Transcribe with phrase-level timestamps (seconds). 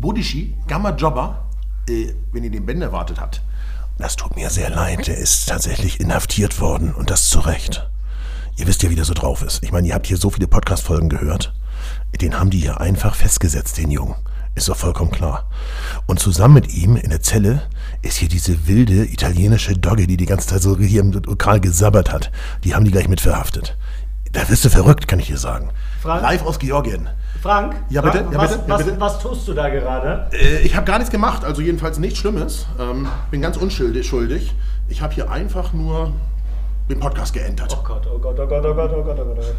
[0.00, 1.48] Bodishi, Gamma Jobber,
[1.88, 3.42] äh, wenn ihr den Ben erwartet habt.
[3.98, 7.90] Das tut mir sehr leid, er ist tatsächlich inhaftiert worden und das zu Recht.
[8.56, 9.62] Ihr wisst ja, wie der so drauf ist.
[9.64, 11.52] Ich meine, ihr habt hier so viele Podcast-Folgen gehört.
[12.20, 14.14] Den haben die hier einfach festgesetzt, den Jungen.
[14.54, 15.48] Ist doch vollkommen klar.
[16.06, 17.62] Und zusammen mit ihm in der Zelle
[18.02, 22.12] ist hier diese wilde italienische Dogge, die die ganze Zeit so hier im Lokal gesabbert
[22.12, 22.30] hat.
[22.64, 23.76] Die haben die gleich mit verhaftet.
[24.32, 25.70] Da wirst du verrückt, kann ich dir sagen.
[26.00, 26.22] Frank?
[26.22, 27.08] Live aus Georgien.
[27.48, 27.76] Frank?
[27.88, 28.18] Ja, bitte?
[28.18, 28.64] Frank, Ja, was, bitte?
[28.68, 29.00] Ja, was, bitte?
[29.00, 30.28] was tust du da gerade?
[30.36, 32.66] Äh, ich habe gar nichts gemacht, also jedenfalls nichts Schlimmes.
[32.78, 34.06] Ähm, bin ganz unschuldig.
[34.06, 34.54] Schuldig.
[34.90, 36.12] Ich habe hier einfach nur
[36.90, 37.74] den Podcast geentert.
[37.74, 39.28] Oh Gott, oh Gott, oh Gott, oh Gott, oh Gott, oh Gott.
[39.30, 39.54] Oh Gott.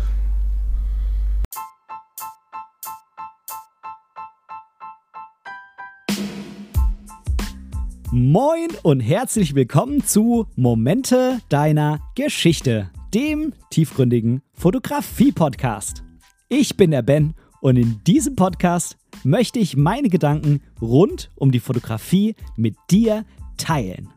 [8.11, 16.03] Moin und herzlich willkommen zu Momente deiner Geschichte, dem tiefgründigen Fotografie-Podcast.
[16.49, 21.59] Ich bin der Ben und in diesem Podcast möchte ich meine Gedanken rund um die
[21.59, 23.25] Fotografie mit dir
[23.57, 24.09] teilen.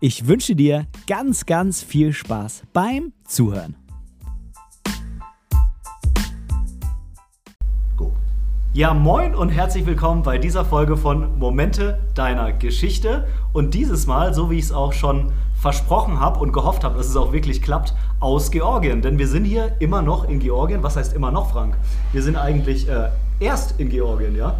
[0.00, 3.76] Ich wünsche dir ganz, ganz viel Spaß beim Zuhören.
[7.96, 8.12] Go.
[8.72, 13.26] Ja, moin und herzlich willkommen bei dieser Folge von Momente deiner Geschichte.
[13.52, 17.08] Und dieses Mal, so wie ich es auch schon versprochen habe und gehofft habe, dass
[17.08, 19.02] es auch wirklich klappt, aus Georgien.
[19.02, 20.82] Denn wir sind hier immer noch in Georgien.
[20.82, 21.76] Was heißt immer noch, Frank?
[22.12, 23.08] Wir sind eigentlich äh,
[23.40, 24.54] erst in Georgien, ja?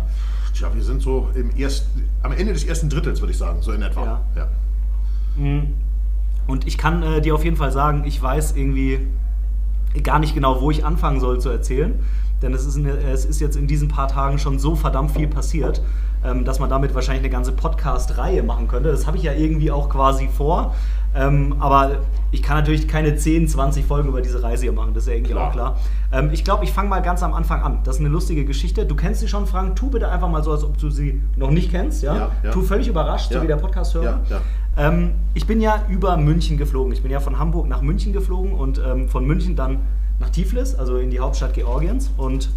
[0.55, 3.73] Tja, wir sind so im ersten, am Ende des ersten Drittels, würde ich sagen, so
[3.73, 4.05] in etwa.
[4.05, 4.21] Ja.
[4.37, 4.49] Ja.
[6.49, 9.07] Und ich kann äh, dir auf jeden Fall sagen, ich weiß irgendwie
[10.03, 11.95] gar nicht genau, wo ich anfangen soll zu erzählen.
[12.43, 15.29] Denn es ist, in, es ist jetzt in diesen paar Tagen schon so verdammt viel
[15.29, 15.83] passiert,
[16.29, 18.91] ähm, dass man damit wahrscheinlich eine ganze Podcast-Reihe machen könnte.
[18.91, 20.75] Das habe ich ja irgendwie auch quasi vor.
[21.17, 25.05] Ähm, aber ich kann natürlich keine 10, 20 Folgen über diese Reise hier machen, das
[25.05, 25.49] ist ja irgendwie Klar.
[25.49, 25.77] auch klar.
[26.13, 27.79] Ähm, ich glaube, ich fange mal ganz am Anfang an.
[27.85, 28.85] Das ist eine lustige Geschichte.
[28.85, 29.77] Du kennst sie schon, Frank.
[29.77, 32.03] Tu bitte einfach mal so, als ob du sie noch nicht kennst.
[32.03, 32.15] Ja?
[32.15, 32.51] Ja, ja.
[32.51, 33.43] Tu völlig überrascht, so Ja.
[33.43, 34.21] wie der Podcast-Hörer.
[34.77, 36.93] Ähm, ich bin ja über München geflogen.
[36.93, 39.79] Ich bin ja von Hamburg nach München geflogen und ähm, von München dann
[40.21, 42.11] nach Tiflis, also in die Hauptstadt Georgiens.
[42.17, 42.51] Und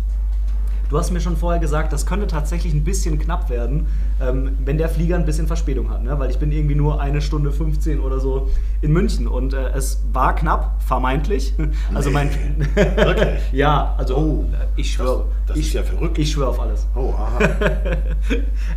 [0.92, 3.88] du hast mir schon vorher gesagt, das könnte tatsächlich ein bisschen knapp werden,
[4.22, 6.04] ähm, wenn der Flieger ein bisschen Verspätung hat.
[6.04, 6.20] Ne?
[6.20, 8.50] Weil ich bin irgendwie nur eine Stunde 15 oder so
[8.82, 9.26] in München.
[9.26, 11.54] Und äh, es war knapp, vermeintlich.
[11.94, 12.30] Also mein.
[12.76, 13.40] Wirklich?
[13.54, 15.26] ja, also Oh, ich schwöre.
[15.48, 16.18] das ich, ist ja verrückt.
[16.18, 16.86] Ich schwöre auf alles.
[16.96, 17.40] Oh, aha.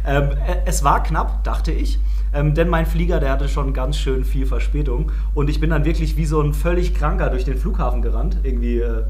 [0.06, 1.98] Ähm, äh, es war knapp, dachte ich.
[2.32, 5.10] Ähm, denn mein Flieger, der hatte schon ganz schön viel Verspätung.
[5.34, 8.38] Und ich bin dann wirklich wie so ein völlig Kranker durch den Flughafen gerannt.
[8.42, 9.02] Irgendwie äh,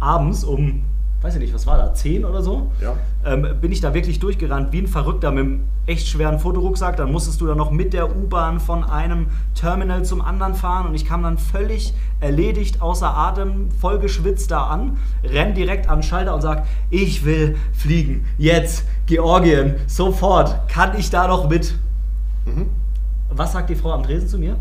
[0.00, 0.82] abends um,
[1.24, 2.70] weiß ich nicht, was war da, 10 oder so?
[2.82, 2.96] Ja.
[3.24, 6.98] Ähm, bin ich da wirklich durchgerannt wie ein Verrückter mit einem echt schweren Fotorucksack.
[6.98, 10.86] Dann musstest du dann noch mit der U-Bahn von einem Terminal zum anderen fahren.
[10.86, 16.00] Und ich kam dann völlig erledigt, außer Atem, voll geschwitzt da an, renn direkt an
[16.00, 18.26] den Schalter und sag, ich will fliegen.
[18.36, 20.68] Jetzt, Georgien, sofort.
[20.68, 21.74] Kann ich da noch mit?
[22.44, 22.66] Mhm.
[23.30, 24.56] Was sagt die Frau am Tresen zu mir?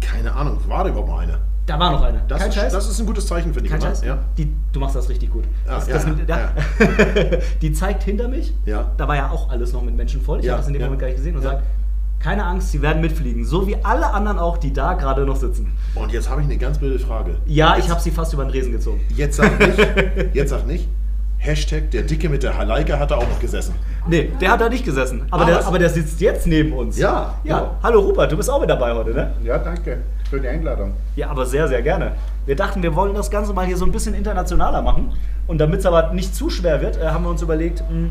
[0.00, 1.38] Keine Ahnung, war da überhaupt mal eine?
[1.66, 2.22] Da war noch eine.
[2.28, 2.72] Das, Kein ist, Scheiß?
[2.72, 3.88] das ist ein gutes Zeichen für dich, Kein oder?
[3.90, 4.04] Scheiß?
[4.04, 4.18] Ja.
[4.38, 5.44] Die, du machst das richtig gut.
[5.66, 6.48] Ja, das, ja, das, ja,
[7.62, 8.54] die zeigt hinter mich.
[8.64, 8.92] Ja.
[8.96, 10.38] Da war ja auch alles noch mit Menschen voll.
[10.38, 10.86] Ich Ja, habe das in dem ja.
[10.86, 11.50] Moment gar nicht gesehen und Ja.
[11.50, 11.64] sagt,
[12.20, 13.44] keine Angst, sie werden mitfliegen.
[13.44, 15.72] So wie alle anderen auch, die da gerade noch sitzen.
[15.96, 17.34] Und jetzt habe ich eine ganz blöde Frage.
[17.46, 19.00] Ja, ich habe sie fast über den Tresen gezogen.
[19.14, 20.88] Jetzt sag nicht, jetzt sag nicht,
[21.38, 23.74] Hashtag der Dicke mit der Haleike hat da auch noch gesessen.
[24.08, 25.22] Nee, der hat da nicht gesessen.
[25.30, 26.96] Aber, Ah, der, aber der sitzt jetzt neben uns.
[26.96, 27.58] Ja, Ja.
[27.58, 27.70] ja.
[27.82, 29.32] Hallo Rupert, du bist auch mit dabei heute, ne?
[29.44, 30.92] Ja, danke für die Einladung.
[31.16, 32.12] Ja, aber sehr, sehr gerne.
[32.46, 35.12] Wir dachten, wir wollen das Ganze mal hier so ein bisschen internationaler machen.
[35.46, 38.10] Und damit es aber nicht zu schwer wird, äh, haben wir uns überlegt, mh,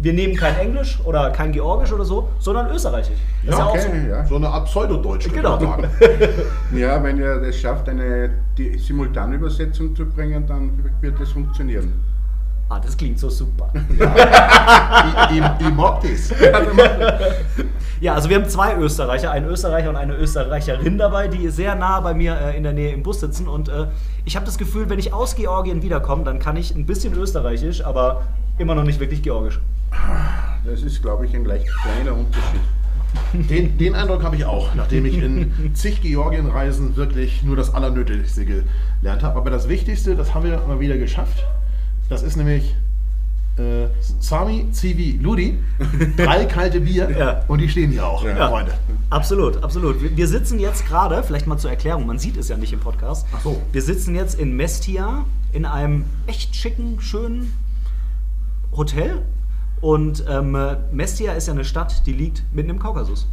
[0.00, 3.18] wir nehmen kein Englisch oder kein Georgisch oder so, sondern Österreichisch.
[3.44, 3.88] Das ist ja auch so.
[3.88, 4.24] okay, ja.
[4.26, 5.58] So eine Art Pseudodeutsch, könnte Genau.
[6.76, 10.70] Ja, wenn ihr es schafft, eine die Simultanübersetzung zu bringen, dann
[11.00, 11.92] wird es funktionieren.
[12.68, 13.70] Ah, das klingt so super.
[13.88, 14.00] ich,
[15.38, 16.32] ich, ich mag das.
[18.00, 22.00] Ja, also wir haben zwei Österreicher, einen Österreicher und eine Österreicherin dabei, die sehr nah
[22.00, 23.48] bei mir äh, in der Nähe im Bus sitzen.
[23.48, 23.86] Und äh,
[24.24, 27.84] ich habe das Gefühl, wenn ich aus Georgien wiederkomme, dann kann ich ein bisschen Österreichisch,
[27.84, 28.22] aber
[28.58, 29.60] immer noch nicht wirklich Georgisch.
[30.64, 32.60] Das ist, glaube ich, ein leicht kleiner Unterschied.
[33.32, 38.44] Den, den Eindruck habe ich auch, nachdem ich in zig Georgien-Reisen wirklich nur das Allernötigste
[38.44, 39.38] gelernt habe.
[39.38, 41.46] Aber das Wichtigste, das haben wir mal wieder geschafft.
[42.10, 42.74] Das ist nämlich
[43.58, 43.86] äh,
[44.20, 45.58] Sami, Zivi, Ludi.
[46.16, 47.42] Drei kalte Bier Ja.
[47.48, 48.48] und die stehen hier auch, Ja.
[48.48, 48.74] Freunde.
[49.10, 50.02] Absolut, absolut.
[50.02, 52.80] Wir, wir sitzen jetzt gerade, vielleicht mal zur Erklärung, man sieht es ja nicht im
[52.80, 53.26] Podcast.
[53.34, 53.62] Ach so.
[53.72, 57.52] Wir sitzen jetzt in Mestia in einem echt schicken, schönen
[58.76, 59.22] Hotel.
[59.80, 60.56] Und ähm,
[60.92, 63.26] Mestia ist ja eine Stadt, die liegt mitten im Kaukasus.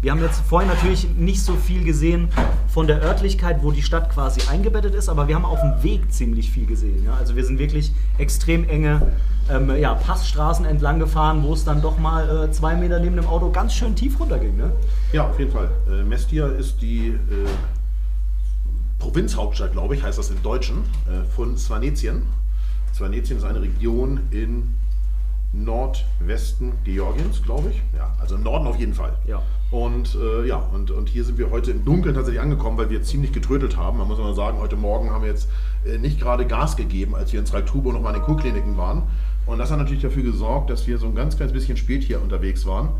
[0.00, 2.28] Wir haben jetzt vorhin natürlich nicht so viel gesehen
[2.68, 6.12] von der Örtlichkeit, wo die Stadt quasi eingebettet ist, aber wir haben auf dem Weg
[6.12, 7.04] ziemlich viel gesehen.
[7.04, 7.14] Ja?
[7.14, 9.02] Also wir sind wirklich extrem enge
[9.50, 13.26] ähm, ja, Passstraßen entlang gefahren, wo es dann doch mal äh, zwei Meter neben dem
[13.26, 14.56] Auto ganz schön tief runterging.
[14.56, 14.70] Ne?
[15.12, 15.68] Ja, auf jeden Fall.
[15.90, 17.48] Äh, Mestia ist die äh,
[19.00, 22.22] Provinzhauptstadt, glaube ich, heißt das im Deutschen, äh, von Svanetien.
[22.94, 24.76] Svanetien ist eine Region in
[25.52, 27.82] Nordwesten Georgiens, glaube ich.
[27.96, 29.14] Ja, also im Norden auf jeden Fall.
[29.26, 29.42] Ja.
[29.70, 33.02] Und äh, ja, und, und hier sind wir heute im Dunkeln tatsächlich angekommen, weil wir
[33.02, 33.98] ziemlich getrödelt haben.
[33.98, 35.48] Man muss mal sagen, heute Morgen haben wir jetzt
[35.84, 39.02] äh, nicht gerade Gas gegeben, als wir in Sraitubo noch mal in den Kurkliniken waren.
[39.44, 42.22] Und das hat natürlich dafür gesorgt, dass wir so ein ganz kleines bisschen spät hier
[42.22, 42.90] unterwegs waren.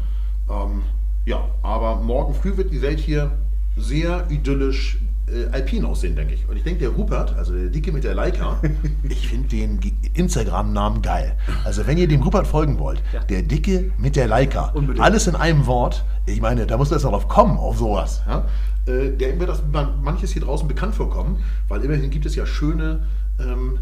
[0.50, 0.82] Ähm,
[1.24, 3.32] ja, aber morgen früh wird die Welt hier
[3.76, 4.98] sehr idyllisch
[5.32, 6.48] äh, alpin aussehen, denke ich.
[6.48, 8.60] Und ich denke, der Rupert, also der Dicke mit der Leica,
[9.08, 9.78] ich finde den
[10.14, 11.36] Instagram-Namen geil.
[11.64, 13.20] Also wenn ihr dem Rupert folgen wollt, Ja.
[13.24, 15.04] der Dicke mit der Leica, Unbedingt.
[15.04, 18.22] alles in einem Wort, ich meine, da muss das darauf kommen, auf sowas.
[18.26, 18.44] Ja?
[18.86, 21.38] Äh, der wird das man- manches hier draußen bekannt vorkommen,
[21.68, 23.06] weil immerhin gibt es ja schöne
[23.40, 23.78] ähm,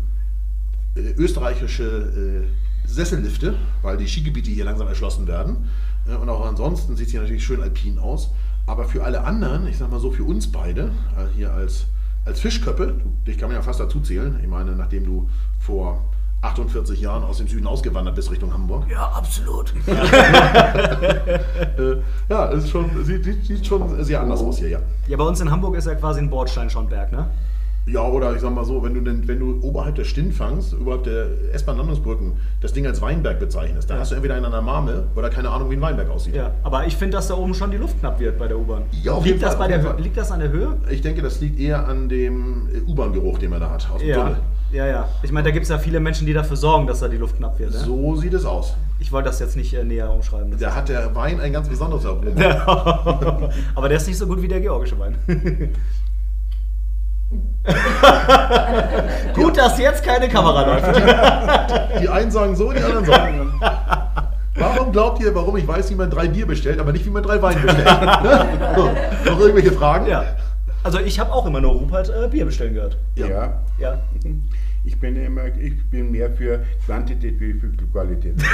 [0.94, 5.68] äh, österreichische äh, Sessellifte, weil die Skigebiete hier langsam erschlossen werden.
[6.08, 8.30] Äh, und auch ansonsten sieht es hier natürlich schön alpin aus.
[8.66, 11.86] Aber für alle anderen, ich sag mal so für uns beide, äh, hier als,
[12.24, 14.38] als Fischköppe, du, dich kann man ja fast dazu zählen.
[14.42, 15.28] Ich meine, nachdem du
[15.60, 16.02] vor
[16.42, 18.84] 48 Jahren aus dem Süden ausgewandert bist Richtung Hamburg.
[18.90, 19.72] Ja, absolut.
[21.78, 21.96] Äh,
[22.30, 24.78] ja, es ist schon, sieht, sieht, sieht schon sehr anders aus hier, ja.
[25.08, 27.28] Ja, bei uns in Hamburg ist ja quasi ein Bordstein schon Berg, ne?
[27.88, 31.04] Ja, oder ich sag mal so, wenn du, denn, wenn du oberhalb der Stinnfangs, oberhalb
[31.04, 35.04] der S-Bahn-Landungsbrücken, das Ding als Weinberg bezeichnest, dann hast du entweder einen an der Marmel
[35.14, 36.34] oder keine Ahnung, wie ein Weinberg aussieht.
[36.34, 38.82] Ja, aber ich finde, dass da oben schon die Luft knapp wird bei der U-Bahn.
[39.04, 40.76] Ja, auf jeden liegt, das Fall, bei auf der jeden liegt das an der Höhe?
[40.90, 44.08] Ich denke, das liegt eher an dem äh, U-Bahn-Geruch, den man da hat, aus dem
[44.08, 44.36] Ja, Tunnel.
[44.72, 45.08] ja, ja.
[45.22, 47.36] Ich meine, da gibt es ja viele Menschen, die dafür sorgen, dass da die Luft
[47.36, 47.70] knapp wird.
[47.70, 47.78] Ne?
[47.78, 48.74] So sieht es aus.
[48.98, 50.58] Ich wollte das jetzt nicht äh, näher umschreiben.
[50.58, 53.48] Da hat der Wein ein ganz besonderes Aroma.
[53.76, 55.14] aber der ist nicht so gut wie der georgische Wein.
[59.34, 60.96] gut, dass jetzt keine Kamera läuft.
[62.00, 63.60] Die einen sagen so, die anderen sagen.
[64.54, 67.22] Warum glaubt ihr, warum ich weiß, wie man drei Bier bestellt, aber nicht, wie man
[67.22, 67.88] drei Wein bestellt?
[68.76, 70.06] so, noch irgendwelche Fragen?
[70.06, 70.24] Ja.
[70.82, 72.96] Also ich habe auch immer nur Rupert äh, Bier bestellen gehört.
[73.16, 73.26] Ja.
[73.26, 73.60] Ja.
[73.78, 73.98] Ja.
[74.86, 78.36] Ich bin immer, ich bin mehr für Quantität wie für Qualität.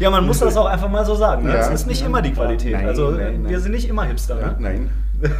[0.00, 1.44] Ja, man muss das auch einfach mal so sagen.
[1.44, 1.50] Ne?
[1.50, 1.56] Ja.
[1.60, 2.06] Es ist nicht Ja.
[2.06, 2.72] immer die Qualität.
[2.72, 4.40] Nein, also nein, wir sind nicht immer Hipster.
[4.40, 4.56] Ja, Ne?
[4.58, 4.90] nein.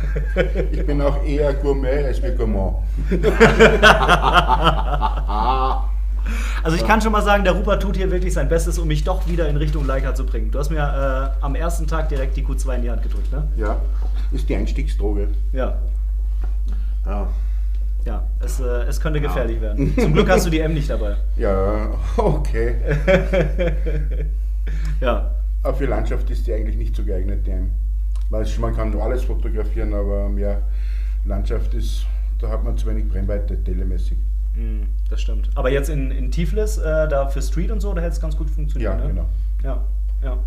[0.72, 2.76] Ich bin auch eher Gourmet als wie Gourmand.
[6.62, 9.04] Also ich kann schon mal sagen, der Rupert tut hier wirklich sein Bestes, um mich
[9.04, 10.50] doch wieder in Richtung Leica zu bringen.
[10.50, 13.46] Du hast mir äh, am ersten Tag direkt die Q2 in die Hand gedrückt, ne?
[13.58, 13.76] Ja,
[14.32, 15.28] ist die Einstiegsdroge.
[15.52, 15.74] Ja.
[17.06, 17.28] Ja.
[18.04, 19.94] Ja, es, äh, es könnte gefährlich werden.
[19.98, 21.16] Zum Glück hast du die M nicht dabei.
[21.36, 22.74] Ja, okay.
[25.00, 25.30] Ja.
[25.62, 27.70] Aber für Landschaft ist die eigentlich nicht so geeignet, die M.
[28.30, 30.62] Weil man kann nur alles fotografieren, aber mehr
[31.24, 32.06] Landschaft ist,
[32.38, 34.16] da hat man zu wenig Brennweite telemäßig.
[34.54, 35.50] Mm, Das stimmt.
[35.54, 38.36] Aber jetzt in, in Tiflis, äh, da für Street und so, da hätte es ganz
[38.36, 38.92] gut funktioniert.
[38.92, 39.08] Ja, ne?
[39.08, 39.26] genau.
[39.62, 39.84] Ja,
[40.22, 40.38] ja.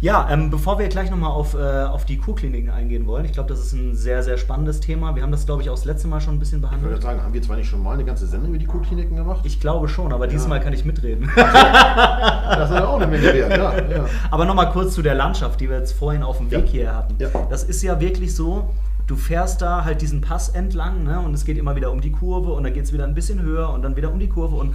[0.00, 3.48] Ja, ähm, bevor wir gleich nochmal auf, äh, auf die Kurkliniken eingehen wollen, ich glaube,
[3.48, 5.16] das ist ein sehr, sehr spannendes Thema.
[5.16, 7.02] Wir haben das, glaube ich, auch das letzte Mal schon ein bisschen Ich würde behandelt.
[7.02, 9.40] sagen, haben wir zwar nicht schon mal eine ganze Sendung über die Kurkliniken gemacht?
[9.42, 11.28] Ich glaube schon, aber dieses Mal kann ich mitreden.
[11.34, 13.96] Das ist ja auch eine Menge wert, ja.
[13.96, 14.06] ja.
[14.30, 16.70] Aber nochmal kurz zu der Landschaft, die wir jetzt vorhin auf dem Weg Ja.
[16.70, 17.14] hierher hatten.
[17.18, 17.28] Ja.
[17.50, 18.70] Das ist ja wirklich so,
[19.08, 22.12] du fährst da halt diesen Pass entlang ne, und es geht immer wieder um die
[22.12, 24.54] Kurve und dann geht es wieder ein bisschen höher und dann wieder um die Kurve
[24.54, 24.74] und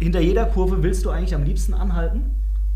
[0.00, 2.34] hinter jeder Kurve willst du eigentlich am liebsten anhalten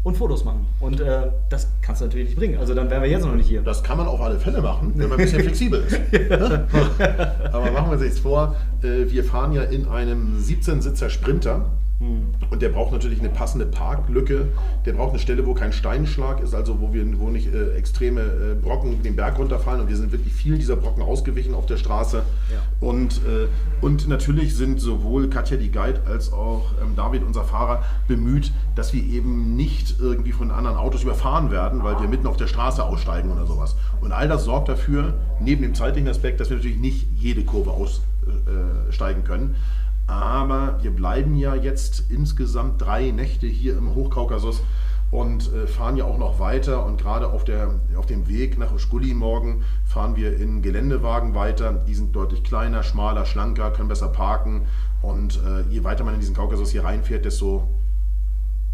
[0.09, 0.67] und Fotos machen.
[0.81, 2.59] Und äh, das kannst du natürlich nicht bringen.
[2.59, 3.63] Also dann wären wir jetzt noch nicht hier.
[3.63, 6.01] Das kann man auf alle Fälle machen, wenn man ein bisschen flexibel ist.
[7.53, 11.67] Aber machen wir uns jetzt vor, äh, wir fahren ja in einem 17-Sitzer Sprinter
[12.01, 14.47] und der braucht natürlich eine passende Parklücke.
[14.87, 18.21] Der braucht eine Stelle, wo kein Steinschlag ist, also wo, wir, wo nicht äh, extreme
[18.21, 19.81] äh, Brocken den Berg runterfallen.
[19.81, 22.23] Und wir sind wirklich vielen dieser Brocken ausgewichen auf der Straße.
[22.53, 22.89] Ja.
[22.89, 23.49] Und, äh,
[23.85, 28.93] und natürlich sind sowohl Katja die Guide als auch ähm, David, unser Fahrer, bemüht, dass
[28.93, 32.83] wir eben nicht irgendwie von anderen Autos überfahren werden, weil wir mitten auf der Straße
[32.83, 33.75] aussteigen oder sowas.
[34.01, 37.73] Und all das sorgt dafür, neben dem zeitlichen Aspekt, dass wir natürlich nicht jede Kurve
[37.73, 39.57] aussteigen können.
[40.09, 44.63] Aber wir bleiben ja jetzt insgesamt drei Nächte hier im Hochkaukasus
[45.11, 46.85] und äh, fahren ja auch noch weiter.
[46.85, 51.73] Und gerade auf, der, auf dem Weg nach Uschkuli morgen fahren wir in Geländewagen weiter.
[51.87, 54.67] Die sind deutlich kleiner, schmaler, schlanker, können besser parken.
[55.03, 57.69] Und äh, je weiter man in diesen Kaukasus hier reinfährt, desto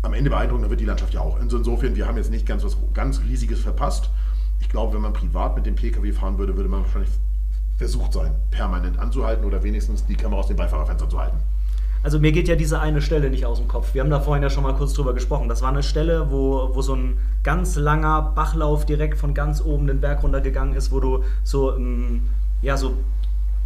[0.02, 1.40] am Ende beeindruckender wird die Landschaft ja auch.
[1.40, 4.08] Also insofern, wir haben jetzt nicht ganz was ganz Riesiges verpasst.
[4.60, 7.10] Ich glaube, wenn man privat mit dem Pkw fahren würde, würde man wahrscheinlich
[7.76, 11.38] versucht sein, permanent anzuhalten oder wenigstens die Kamera aus dem Beifahrerfenster zu halten.
[12.04, 13.95] Also mir geht ja diese eine Stelle nicht aus dem Kopf.
[13.95, 15.49] Wir haben da vorhin ja schon mal kurz drüber gesprochen.
[15.49, 19.87] Das war eine Stelle, wo, wo so ein ganz langer Bachlauf direkt von ganz oben
[19.87, 22.21] den Berg runtergegangen ist, wo du so, ähm,
[22.61, 22.93] ja, so,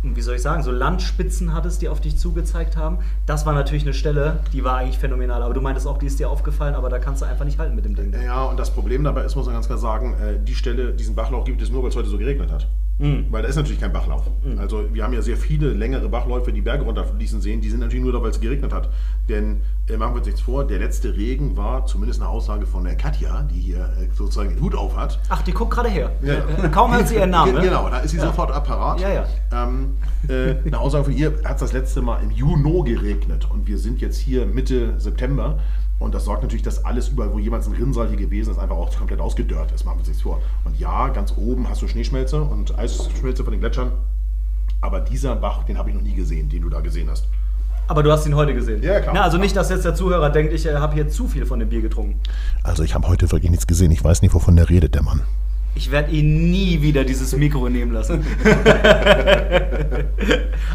[0.05, 2.99] wie soll ich sagen, so Landspitzen hattest, die auf dich zugezeigt haben.
[3.27, 5.43] Das war natürlich eine Stelle, die war eigentlich phänomenal.
[5.43, 7.75] Aber du meintest auch, die ist dir aufgefallen, aber da kannst du einfach nicht halten
[7.75, 8.15] mit dem Ding.
[8.25, 11.17] Ja, und das Problem dabei ist, muss man ganz klar sagen, äh, die Stelle, diesen
[11.17, 12.69] Bachlauf gibt es nur, weil es heute so geregnet hat.
[12.99, 13.27] Mhm.
[13.31, 14.25] Weil da ist natürlich kein Bachlauf.
[14.59, 17.61] Also wir haben ja sehr viele längere Bachläufe, die Berge runterfließen sehen.
[17.61, 18.89] Die sind natürlich nur da, weil es geregnet hat.
[19.29, 22.83] Denn äh, machen wir uns nichts vor, der letzte Regen war zumindest eine Aussage von
[22.85, 25.21] der Katja, die hier äh, sozusagen den Hut auf hat.
[25.29, 26.11] Ach, die guckt gerade her.
[26.23, 26.35] Ja.
[26.35, 27.53] Äh, Kaum hört sie ihren Namen.
[27.53, 27.69] Ge- ne?
[27.69, 29.01] Genau, da ist sie sofort apparat.
[29.01, 29.27] Ja, ja.
[29.53, 29.97] Ähm,
[30.29, 33.79] äh, eine Aussage von ihr hat es das letzte Mal im Juni geregnet und wir
[33.79, 35.59] sind jetzt hier Mitte September
[35.99, 38.77] und das sorgt natürlich, dass alles überall, wo jemals ein Rinnsal hier gewesen ist, einfach
[38.77, 39.85] auch komplett ausgedörrt ist.
[39.85, 40.41] Machen wir uns nichts vor.
[40.65, 43.93] Und ja, ganz oben hast du Schneeschmelze und Eisschmelze von den Gletschern,
[44.81, 47.27] aber dieser Bach, den habe ich noch nie gesehen, den du da gesehen hast.
[47.89, 48.83] Aber du hast ihn heute gesehen.
[48.83, 49.15] Ja, klar.
[49.15, 51.59] Na, also nicht, dass jetzt der Zuhörer denkt, ich äh, habe hier zu viel von
[51.59, 52.21] dem Bier getrunken.
[52.63, 53.91] Also ich habe heute wirklich nichts gesehen.
[53.91, 55.23] Ich weiß nicht, wovon der redet, der Mann.
[55.79, 58.27] Ich werde ihn nie wieder dieses Mikro nehmen lassen.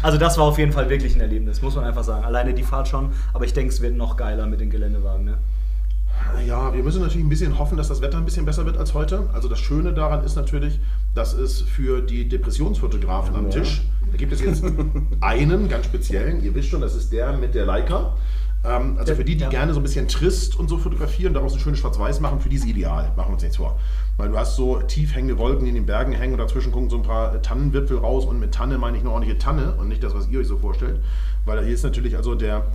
[0.02, 2.24] also das war auf jeden Fall wirklich ein Erlebnis, muss man einfach sagen.
[2.24, 5.26] Alleine die Fahrt schon, aber ich denke, es wird noch geiler mit den Geländewagen.
[5.26, 5.36] Ne?
[6.46, 8.94] Ja, wir müssen natürlich ein bisschen hoffen, dass das Wetter ein bisschen besser wird als
[8.94, 9.28] heute.
[9.34, 10.80] Also das Schöne daran ist natürlich,
[11.14, 13.50] dass es für die Depressionsfotografen am.
[13.50, 14.64] Tisch, da gibt es jetzt
[15.20, 18.14] einen ganz speziellen, ihr wisst schon, das ist der mit der Leica.
[18.64, 19.50] Ähm, also für die, die ja.
[19.50, 22.56] gerne so ein bisschen trist und so fotografieren, daraus ein schönes Schwarz-Weiß machen, für die
[22.56, 23.12] ist ideal.
[23.16, 23.78] Machen wir uns nichts vor.
[24.16, 26.88] Weil du hast so tief hängende Wolken, die in den Bergen hängen und dazwischen gucken
[26.88, 30.02] so ein paar Tannenwipfel raus und mit Tanne meine ich eine ordentliche Tanne und nicht
[30.02, 31.00] das, was ihr euch so vorstellt.
[31.44, 32.66] Weil hier ist natürlich also der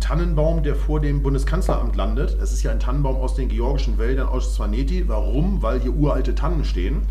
[0.00, 2.36] Tannenbaum, der vor dem Bundeskanzleramt landet.
[2.40, 5.08] Es ist ja ein Tannenbaum aus den georgischen Wäldern aus Svaneti.
[5.08, 5.62] Warum?
[5.62, 7.02] Weil hier uralte Tannen stehen.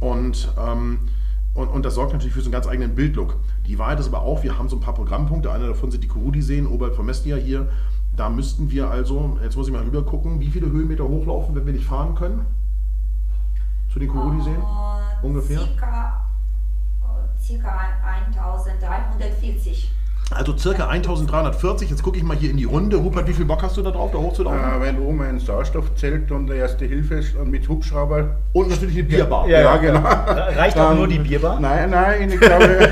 [0.00, 1.00] Und, ähm,
[1.54, 3.36] und, und das sorgt natürlich für so einen ganz eigenen Bildlook.
[3.66, 5.50] Die Wahrheit ist aber auch, wir haben so ein paar Programmpunkte.
[5.50, 7.68] Einer davon sind die Kurudi-Seen oberhalb von Mestia hier.
[8.16, 11.66] Da müssten wir also, jetzt muss ich mal rüber gucken, wie viele Höhenmeter hochlaufen, wenn
[11.66, 12.44] wir nicht fahren können?
[13.92, 14.56] Zu den Kurudi-Seen?
[14.56, 15.60] Äh, Ungefähr?
[15.60, 16.30] Circa,
[17.02, 19.90] äh, circa 1340.
[20.30, 21.90] Also circa 1340.
[21.90, 22.96] Jetzt gucke ich mal hier in die Runde.
[22.96, 24.60] Rupert, wie viel Bock hast du da drauf, da hochzulaufen?
[24.60, 28.36] Äh, weil oben ein Sauerstoffzelt und eine erste Hilfe ist und mit Hubschrauber.
[28.52, 29.48] Und natürlich eine Bierbar.
[29.48, 29.76] Ja, ja.
[29.76, 30.00] genau.
[30.00, 31.58] Reicht auch nur die Bierbar?
[31.60, 32.60] Nein, nein, ich glaube.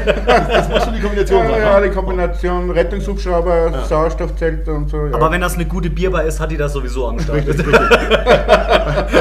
[0.49, 1.61] Das muss schon die Kombination ja, sein.
[1.61, 1.89] ja, ne?
[1.89, 5.07] die Kombination Rettungshubschrauber, Sauerstoffzelt und so.
[5.07, 5.15] Ja.
[5.15, 7.47] Aber wenn das eine gute Bierbar ist, hat die das sowieso am Start.
[7.47, 7.99] Richtig, richtig.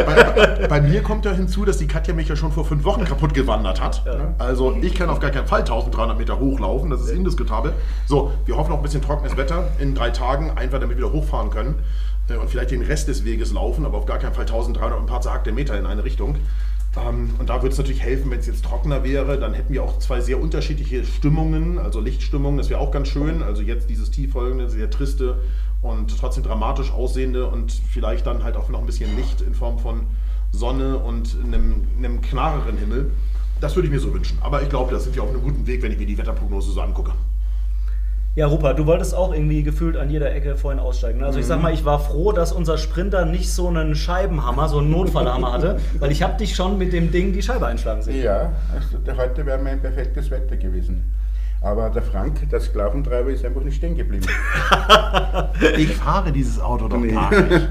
[0.06, 3.06] Bei, bei mir kommt ja hinzu, dass die Katja mich ja schon vor fünf Wochen
[3.06, 4.04] kaputt gewandert hat.
[4.38, 7.74] Also ich kann auf gar keinen Fall 1300 Meter hochlaufen, das ist indiskutabel.
[8.06, 11.14] So, wir hoffen auf ein bisschen trockenes Wetter in drei Tagen, einfach damit wir wieder
[11.14, 11.76] hochfahren können
[12.30, 15.04] äh, und vielleicht den Rest des Weges laufen, aber auf gar keinen Fall 1300 und
[15.04, 16.36] ein paar zerhackte Meter in eine Richtung.
[16.98, 19.40] Ähm, Und da würde es natürlich helfen, wenn es jetzt trockener wäre.
[19.40, 23.44] Dann hätten wir auch zwei sehr unterschiedliche Stimmungen, also Lichtstimmungen, das wäre auch ganz schön.
[23.44, 25.42] Also jetzt dieses tieffolgende, sehr triste
[25.82, 29.80] und trotzdem dramatisch aussehende und vielleicht dann halt auch noch ein bisschen Licht in Form
[29.80, 30.02] von
[30.52, 33.12] Sonne und einem, einem klareren Himmel.
[33.60, 34.38] Das würde ich mir so wünschen.
[34.42, 36.72] Aber ich glaube, da sind wir auf einem guten Weg, wenn ich mir die Wetterprognose
[36.72, 37.12] so angucke.
[38.38, 41.20] Ja, Rupert, du wolltest auch irgendwie gefühlt an jeder Ecke vorhin aussteigen.
[41.22, 41.26] ne?
[41.26, 41.50] Also ich Mhm.
[41.50, 45.54] sag mal, ich war froh, dass unser Sprinter nicht so einen Scheibenhammer, so einen Notfallhammer
[45.54, 48.22] hatte, weil ich habe dich schon mit dem Ding die Scheibe einschlagen sehen.
[48.24, 51.12] Ja, also heute wäre mein perfektes Wetter gewesen.
[51.62, 54.28] Aber der Frank, der Sklaventreiber, ist einfach nicht stehen geblieben.
[55.76, 57.14] Ich fahre dieses Auto doch Nee.
[57.14, 57.68] gar nicht.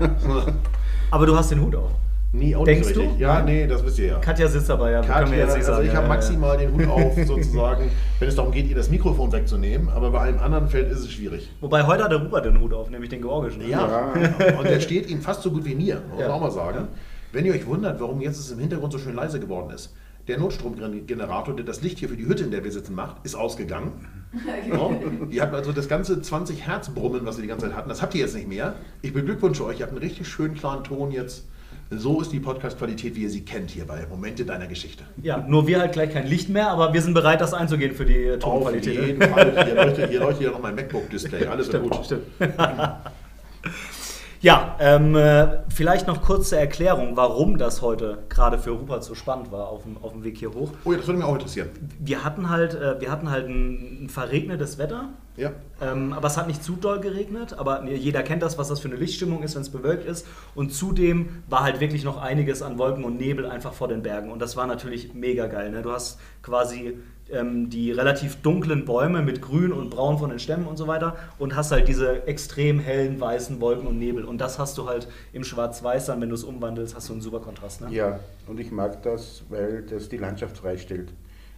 [1.12, 1.92] Aber du hast den Hut auf.
[2.38, 3.06] Nee, auch Denkst nicht so du?
[3.06, 3.20] richtig.
[3.20, 4.18] Ja, nee, das wisst ihr ja.
[4.18, 5.86] Katja sitzt dabei, ja, Katja, jetzt nicht also sagen.
[5.86, 6.16] ich Ja, habe ja, ja.
[6.16, 9.88] maximal den Hut auf, sozusagen, wenn es darum geht, ihr das Mikrofon wegzunehmen.
[9.88, 11.50] Aber bei einem anderen Feld ist es schwierig.
[11.60, 13.62] Wobei heute hat der Rupert den Hut auf, nämlich den georgischen.
[13.62, 13.68] ne?
[13.70, 14.12] Ja,
[14.58, 16.32] und der steht ihm fast so gut wie mir, muss man Ja.
[16.34, 16.88] auch mal sagen.
[17.32, 19.94] Wenn ihr euch wundert, warum jetzt es im Hintergrund so schön leise geworden ist.
[20.28, 23.34] Der Notstromgenerator, der das Licht hier für die Hütte, in der wir sitzen, macht, ist
[23.34, 23.92] ausgegangen.
[24.68, 24.90] Ja,
[25.30, 28.02] ihr habt also das ganze 20 Hertz Brummen, was wir die ganze Zeit hatten, das
[28.02, 28.74] habt ihr jetzt nicht mehr.
[29.00, 31.46] Ich beglückwünsche euch, ihr habt einen richtig schönen klaren Ton jetzt.
[31.90, 35.04] So ist die Podcast-Qualität, wie ihr sie kennt hier bei Momente deiner Geschichte.
[35.22, 38.04] Ja, nur wir halt gleich kein Licht mehr, aber wir sind bereit, das einzugehen für
[38.04, 38.98] die Auf Tonqualität.
[39.00, 39.06] ne?
[39.06, 39.64] jeden Fall.
[39.64, 41.46] Hier leuchtet, hier leuchtet ja noch mein MacBook-Display.
[41.46, 42.04] Alles wird gut.
[42.04, 42.24] Stimmt.
[44.42, 49.14] Ja, ähm, äh, vielleicht noch kurz zur Erklärung, warum das heute gerade für Rupert so
[49.14, 50.70] spannend war auf dem, auf dem Weg hier hoch.
[50.84, 51.70] Oh ja, das würde mich auch interessieren.
[51.98, 55.52] Wir hatten halt, äh, wir hatten halt ein, ein verregnetes Wetter, Ja.
[55.80, 57.54] ähm, aber es hat nicht zu doll geregnet.
[57.58, 60.26] Aber jeder kennt das, was das für eine Lichtstimmung ist, wenn es bewölkt ist.
[60.54, 64.30] Und zudem war halt wirklich noch einiges an Wolken und Nebel einfach vor den Bergen.
[64.30, 65.70] Und das war natürlich mega geil.
[65.70, 65.82] Ne?
[65.82, 66.98] Du hast quasi
[67.30, 71.16] ähm, die relativ dunklen Bäume mit Grün und Braun von den Stämmen und so weiter
[71.38, 74.24] und hast halt diese extrem hellen weißen Wolken und Nebel.
[74.24, 77.22] Und das hast du halt im Schwarz-Weiß dann, wenn du es umwandelst, hast du einen
[77.22, 77.80] super Kontrast.
[77.80, 77.88] Ne?
[77.90, 81.12] Ja, und ich mag das, weil das die Landschaft freistellt.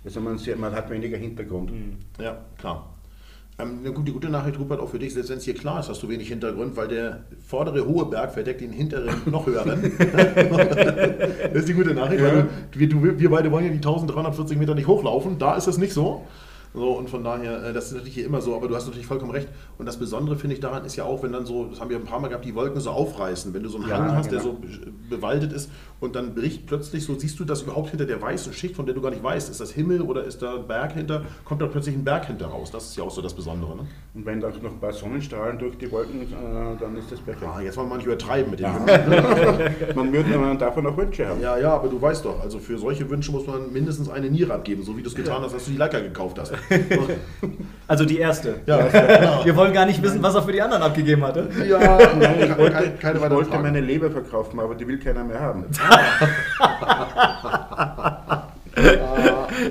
[0.04, 1.70] Also man, sieht, man hat weniger Hintergrund.
[1.70, 1.98] Mhm.
[2.20, 2.94] Ja, klar.
[3.61, 5.88] Ähm, eine gute, gute Nachricht, Rupert, auch für dich, selbst wenn es hier klar ist,
[5.88, 9.83] hast du wenig Hintergrund, weil der vordere hohe Berg verdeckt den hinteren noch höheren.
[9.99, 14.57] das ist die gute Nachricht, weil du, wir, du, wir beide wollen ja die 1340
[14.57, 16.25] Meter nicht hochlaufen, da ist es nicht so.
[16.75, 19.06] So, und von daher, äh, das ist natürlich hier immer so, aber du hast natürlich
[19.06, 19.48] vollkommen recht.
[19.78, 21.96] Und das Besondere, finde ich, daran ist ja auch, wenn dann so, das haben wir
[21.96, 24.30] ein paar Mal gehabt, die Wolken so aufreißen, wenn du so einen Ja, Hang hast,
[24.30, 24.52] der genau.
[24.52, 25.70] so be- bewaldet ist
[26.00, 28.94] und dann bricht plötzlich so, siehst du das überhaupt hinter der weißen Schicht, von der
[28.94, 31.66] du gar nicht weißt, ist das Himmel oder ist da ein Berg hinter, kommt da
[31.66, 32.70] plötzlich ein Berg hinter raus.
[32.70, 33.75] Das ist ja auch so das Besondere.
[33.76, 33.87] Ne?
[34.14, 36.26] Und wenn da noch ein paar Sonnenstrahlen durch die Wolken, äh,
[36.78, 37.50] dann ist das perfekt.
[37.52, 38.68] Ah, jetzt wollen wir nicht übertreiben mit dem.
[39.94, 41.40] Man, würde, man darf ja noch Wünsche haben.
[41.40, 44.54] Ja, ja, aber du weißt doch, also für solche Wünsche muss man mindestens eine Niere
[44.54, 46.52] abgeben, so wie du es getan hast, als du die Leica gekauft hast.
[47.88, 48.57] Also die erste.
[48.67, 49.45] ja, genau.
[49.47, 51.49] Wir wollen gar nicht wissen, was er für die anderen abgegeben hatte.
[51.67, 51.79] ja,
[52.19, 55.41] Nein, ich wollte, keine, keine ich wollte meine Leber verkaufen, aber die will keiner mehr
[55.41, 55.65] haben.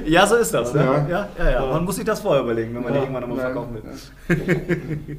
[0.06, 0.74] Ja, so ist das.
[0.74, 0.82] Ne?
[0.82, 1.08] Ja.
[1.08, 1.66] Ja, ja, ja.
[1.66, 5.18] Man muss sich das vorher überlegen, wenn man die irgendwann nochmal verkaufen will.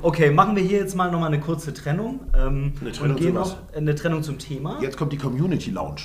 [0.00, 2.20] Okay, machen wir hier jetzt mal nochmal eine kurze Trennung.
[2.34, 4.78] Ähm, Eine Trennung und gehen zu noch eine Trennung zum Thema.
[4.80, 6.02] Jetzt kommt die Community Lounge.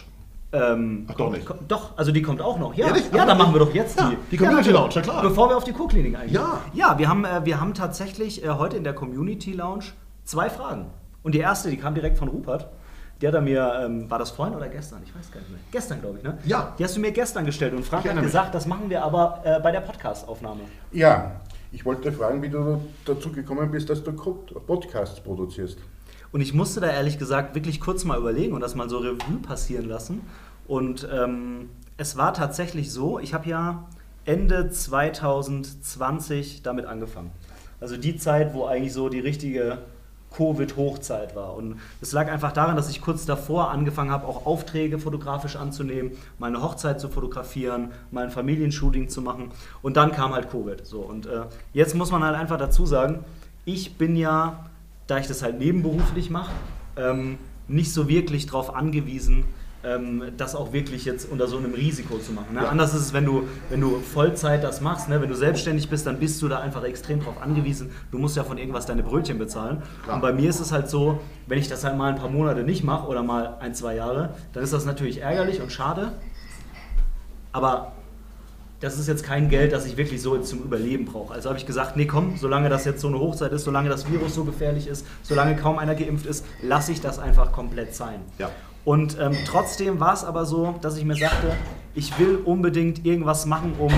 [0.54, 1.48] Ähm, Ach, doch nicht.
[1.68, 2.74] Doch, also die kommt auch noch.
[2.74, 3.06] Ja, Ehrlich?
[3.14, 4.18] ja dann machen wir doch jetzt Ja, die.
[4.32, 5.22] die Community Ja, Lounge, ja klar.
[5.22, 6.34] Bevor wir auf die Co-Klinik eingehen.
[6.36, 6.62] Ja.
[6.74, 9.86] Ja, wir haben, äh, wir haben tatsächlich äh, heute in der Community Lounge
[10.26, 10.88] zwei Fragen.
[11.24, 12.68] Und die erste, die kam direkt von Rupert.
[13.22, 15.02] Die hat er mir, ähm, war das vorhin oder gestern?
[15.06, 15.60] Ich weiß gar nicht mehr.
[15.72, 16.38] Gestern, glaube ich, ne?
[16.44, 16.74] Ja.
[16.80, 18.32] Die hast du mir gestern gestellt und Frank hat erinnere mich.
[18.34, 20.62] gesagt, das machen wir aber äh, bei der Podcast-Aufnahme.
[20.92, 21.40] Ja,
[21.72, 25.78] ich wollte fragen, wie du dazu gekommen bist, dass du Podcasts produzierst.
[26.32, 29.40] Und ich musste da ehrlich gesagt wirklich kurz mal überlegen und das mal so Revue
[29.42, 30.22] passieren lassen.
[30.68, 33.88] Und ähm, es war tatsächlich so, ich habe ja
[34.26, 37.32] Ende 2020 damit angefangen.
[37.80, 39.80] Also die Zeit, wo eigentlich so die richtige
[40.36, 41.56] Covid-Hochzeit war.
[41.56, 46.12] Und es lag einfach daran, dass ich kurz davor angefangen habe, auch Aufträge fotografisch anzunehmen,
[46.40, 49.52] mal eine Hochzeit zu fotografieren, mal ein Familienshooting zu machen.
[49.82, 50.86] Und dann kam halt Covid.
[50.86, 53.26] So, und äh, jetzt muss man halt einfach dazu sagen,
[53.66, 54.71] ich bin ja,
[55.12, 56.52] da ich das halt nebenberuflich mache,
[56.96, 57.38] ähm,
[57.68, 59.44] nicht so wirklich darauf angewiesen,
[59.84, 62.54] ähm, das auch wirklich jetzt unter so einem Risiko zu machen.
[62.54, 62.62] Ne?
[62.62, 62.70] Ja.
[62.70, 65.22] Anders ist es, wenn du, wenn du Vollzeit das machst, ne?
[65.22, 67.90] wenn du selbstständig bist, dann bist du da einfach extrem drauf angewiesen.
[68.10, 69.82] Du musst ja von irgendwas deine Brötchen bezahlen.
[70.04, 70.16] Klar.
[70.16, 72.64] Und bei mir ist es halt so, wenn ich das halt mal ein paar Monate
[72.64, 76.14] nicht mache oder mal ein, zwei Jahre, dann ist das natürlich ärgerlich und schade.
[77.52, 77.92] Aber
[78.82, 81.34] das ist jetzt kein Geld, das ich wirklich so jetzt zum Überleben brauche.
[81.34, 84.12] Also habe ich gesagt, nee, komm, solange das jetzt so eine Hochzeit ist, solange das
[84.12, 88.22] Virus so gefährlich ist, solange kaum einer geimpft ist, lasse ich das einfach komplett sein.
[88.40, 88.50] Ja.
[88.84, 91.54] Und ähm, trotzdem war es aber so, dass ich mir sagte,
[91.94, 93.94] ich will unbedingt irgendwas machen, um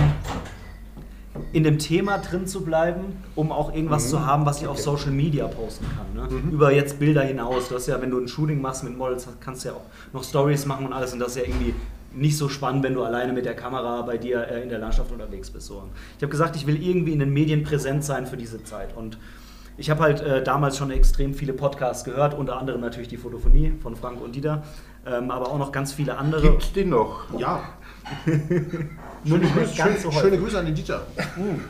[1.54, 5.12] in dem Thema drin zu bleiben, um auch irgendwas zu haben, was ich auf Social
[5.12, 6.14] Media posten kann.
[6.14, 6.52] Ne?
[6.52, 7.70] Über jetzt Bilder hinaus.
[7.70, 10.24] Du hast ja, wenn du ein Shooting machst mit Models, kannst du ja auch noch
[10.24, 11.14] Stories machen und alles.
[11.14, 11.74] Und das ist ja irgendwie
[12.14, 15.12] nicht so spannend, wenn du alleine mit der Kamera bei dir äh, in der Landschaft
[15.12, 15.68] unterwegs bist.
[15.68, 15.84] So.
[16.18, 18.96] Ich habe gesagt, ich will irgendwie in den Medien präsent sein für diese Zeit.
[18.96, 19.18] Und
[19.78, 23.74] ich habe halt äh, damals schon extrem viele Podcasts gehört, unter anderem natürlich die Fotophonie
[23.82, 24.64] von Frank und Dieter,
[25.06, 26.42] ähm, aber auch noch ganz viele andere.
[26.42, 27.38] Gibt's die noch?
[27.38, 27.62] Ja.
[28.26, 31.08] Mehr Grüße, schön, so schöne Grüße an den Dieter.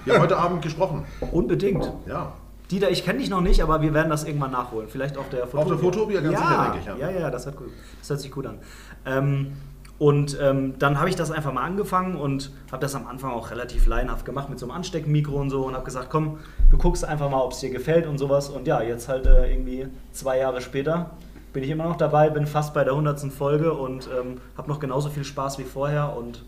[0.03, 1.05] Wir haben heute Abend gesprochen.
[1.31, 1.89] Unbedingt.
[2.07, 2.33] Ja.
[2.71, 4.89] Dieter, ich kenne dich noch nicht, aber wir werden das irgendwann nachholen.
[4.89, 7.11] Vielleicht auf der Auf der Fotopia ganz ja, sicher, denke ich, ja.
[7.11, 7.69] Ja, ja, das, hört gut.
[7.99, 8.57] das hört sich gut an.
[9.05, 9.53] Ähm,
[9.99, 13.51] und ähm, dann habe ich das einfach mal angefangen und habe das am Anfang auch
[13.51, 16.39] relativ laienhaft gemacht mit so einem Ansteckmikro und so und habe gesagt, komm,
[16.71, 18.49] du guckst einfach mal, ob es dir gefällt und sowas.
[18.49, 21.11] Und ja, jetzt halt äh, irgendwie zwei Jahre später
[21.53, 23.31] bin ich immer noch dabei, bin fast bei der 100.
[23.31, 26.43] Folge und ähm, habe noch genauso viel Spaß wie vorher und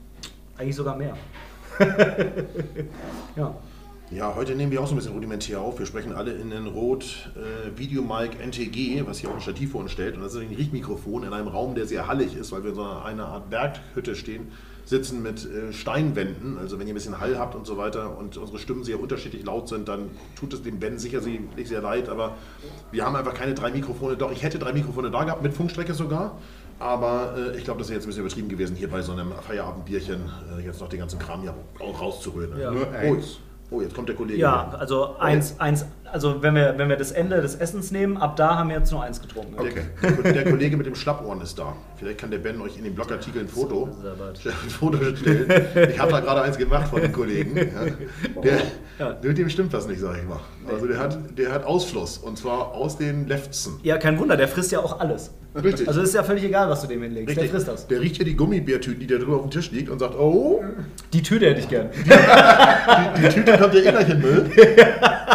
[0.57, 1.15] eigentlich sogar mehr.
[3.35, 3.55] ja.
[4.11, 5.79] Ja, heute nehmen wir auch so ein bisschen rudimentär auf.
[5.79, 9.81] Wir sprechen alle in den Rode äh, Videomic NTG, was hier auch ein Stativ vor
[9.81, 10.15] uns stellt.
[10.15, 12.75] Und das ist ein Richtmikrofon in einem Raum, der sehr hallig ist, weil wir in
[12.75, 14.51] so einer Art Berghütte stehen,
[14.85, 16.59] sitzen mit äh, Steinwänden.
[16.59, 19.43] Also wenn ihr ein bisschen Hall habt und so weiter und unsere Stimmen sehr unterschiedlich
[19.43, 22.07] laut sind, dann tut es den Wänden sicher nicht sehr leid.
[22.07, 22.37] Aber
[22.91, 24.15] wir haben einfach keine drei Mikrofone.
[24.17, 26.37] Doch, ich hätte drei Mikrofone da gehabt, mit Funkstrecke sogar.
[26.77, 29.31] Aber äh, ich glaube, das ist jetzt ein bisschen übertrieben gewesen, hier bei so einem
[29.31, 30.21] Feierabendbierchen
[30.59, 32.51] äh, jetzt noch den ganzen Kram hier auch rauszuholen.
[32.59, 32.69] Ja.
[32.69, 33.39] Nur Oh, eins.
[33.39, 33.44] oh,
[33.81, 34.39] jetzt kommt der Kollege.
[34.39, 34.79] Ja, hier.
[34.79, 38.57] also eins, eins, also wenn wir, wenn wir das Ende des Essens nehmen, ab da
[38.57, 39.55] haben wir jetzt nur eins getrunken.
[39.57, 39.81] Der, Okay.
[40.23, 41.73] der, der Kollege mit dem Schlappohren ist da.
[41.97, 45.89] Vielleicht kann der Ben euch in dem Blogartikel ein Foto, Das ein Foto stellen.
[45.91, 47.57] Ich habe da gerade eins gemacht von dem Kollegen.
[47.57, 48.41] Ja.
[48.41, 48.57] Der,
[48.99, 49.17] Ja.
[49.21, 50.39] Mit dem stimmt was nicht, sag ich mal.
[50.71, 53.73] Also der hat, der hat Ausfluss und zwar aus den Lefzen.
[53.83, 55.31] Ja, kein Wunder, der frisst ja auch alles.
[55.53, 55.87] Richtig.
[55.87, 57.35] Also ist ja völlig egal, was du dem hinlegst.
[57.35, 57.87] Der frisst das.
[57.87, 60.63] Der riecht hier die Gummibärtüten, die da drüber auf dem Tisch liegt und sagt, oh,
[61.13, 61.89] Die Tüte hätte ich gern.
[63.17, 64.51] die Tüte kommt ja eh gleich in den Müll.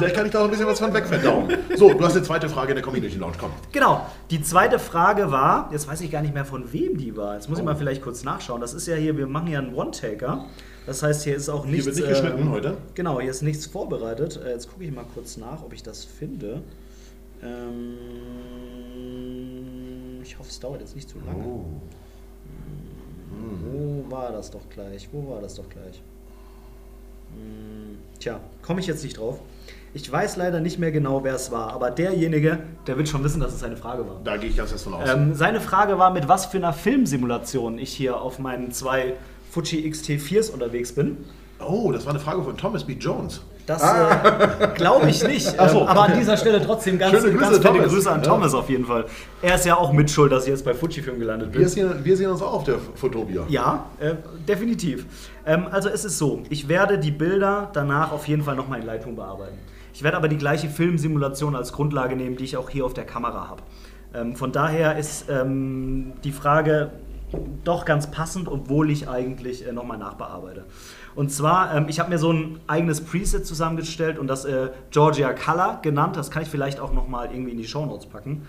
[0.00, 1.48] Vielleicht kann ich da noch ein bisschen was von wegverdauen.
[1.76, 3.50] So, du hast eine zweite Frage in der Community Lounge, komm.
[3.72, 4.06] Genau.
[4.30, 7.34] Die zweite Frage war, jetzt weiß ich gar nicht mehr von wem die war.
[7.34, 8.60] Jetzt muss ich mal vielleicht kurz nachschauen.
[8.60, 10.46] Das ist ja hier, wir machen ja einen One-Taker.
[10.86, 11.86] Das heißt, hier ist auch Hier nichts.
[11.86, 12.76] wird nicht äh, geschnitten heute.
[12.94, 14.40] Genau, hier ist nichts vorbereitet.
[14.44, 16.62] Äh, jetzt gucke ich mal kurz nach, ob ich das finde.
[17.42, 17.96] Ähm,
[20.22, 21.44] ich hoffe, es dauert jetzt nicht zu lange.
[21.44, 21.64] Oh.
[23.62, 25.08] Wo war das doch gleich?
[25.12, 26.02] Wo war das doch gleich?
[27.34, 29.38] Hm, Tja, komme ich jetzt nicht drauf.
[29.92, 33.40] Ich weiß leider nicht mehr genau, wer es war, aber derjenige, der wird schon wissen,
[33.40, 34.20] dass es eine Frage war.
[34.22, 35.08] Da gehe ich ganz fest von aus.
[35.08, 39.14] Ähm, seine Frage war, mit was für einer Filmsimulation ich hier auf meinen zwei
[39.50, 41.16] Fuji XT4s unterwegs bin.
[41.58, 42.92] oh, das war eine Frage von Thomas B.
[42.92, 43.40] Jones.
[43.66, 45.54] Das äh, glaube ich nicht.
[45.58, 47.92] Ach so, ähm, aber an dieser Stelle trotzdem ganz, Schöne Grüße, ganz.
[47.92, 48.28] Grüße an Ja.
[48.28, 49.04] Thomas auf jeden Fall.
[49.42, 51.60] Er ist ja auch mitschuld, dass ich jetzt bei Fujifilm gelandet bin.
[51.60, 53.44] Wir sehen, wir sehen uns auch auf der Fotobia.
[53.48, 54.14] Ja, äh,
[54.48, 55.04] definitiv.
[55.46, 58.86] Ähm, also es ist so, ich werde die Bilder danach auf jeden Fall nochmal in
[58.86, 59.58] Lightroom bearbeiten.
[59.92, 63.04] Ich werde aber die gleiche Filmsimulation als Grundlage nehmen, die ich auch hier auf der
[63.04, 63.62] Kamera habe.
[64.14, 66.90] Ähm, von daher ist ähm, die Frage
[67.64, 70.64] doch ganz passend, obwohl ich eigentlich äh, nochmal nachbearbeite.
[71.14, 75.32] Und zwar, ähm, ich habe mir so ein eigenes Preset zusammengestellt und das äh, Georgia
[75.32, 76.16] Color genannt.
[76.16, 78.46] Das kann ich vielleicht auch nochmal irgendwie in die Shownotes packen.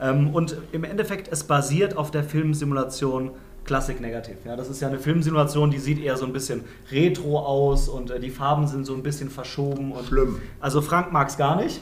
[0.00, 3.30] Ähm, und im Endeffekt, es basiert auf der Filmsimulation
[3.64, 4.36] Classic Negative.
[4.44, 8.10] Ja, das ist ja eine Filmsimulation, die sieht eher so ein bisschen retro aus und
[8.10, 9.92] äh, die Farben sind so ein bisschen verschoben.
[9.92, 10.40] Und Schlimm.
[10.60, 11.80] Also Frank mag es gar nicht.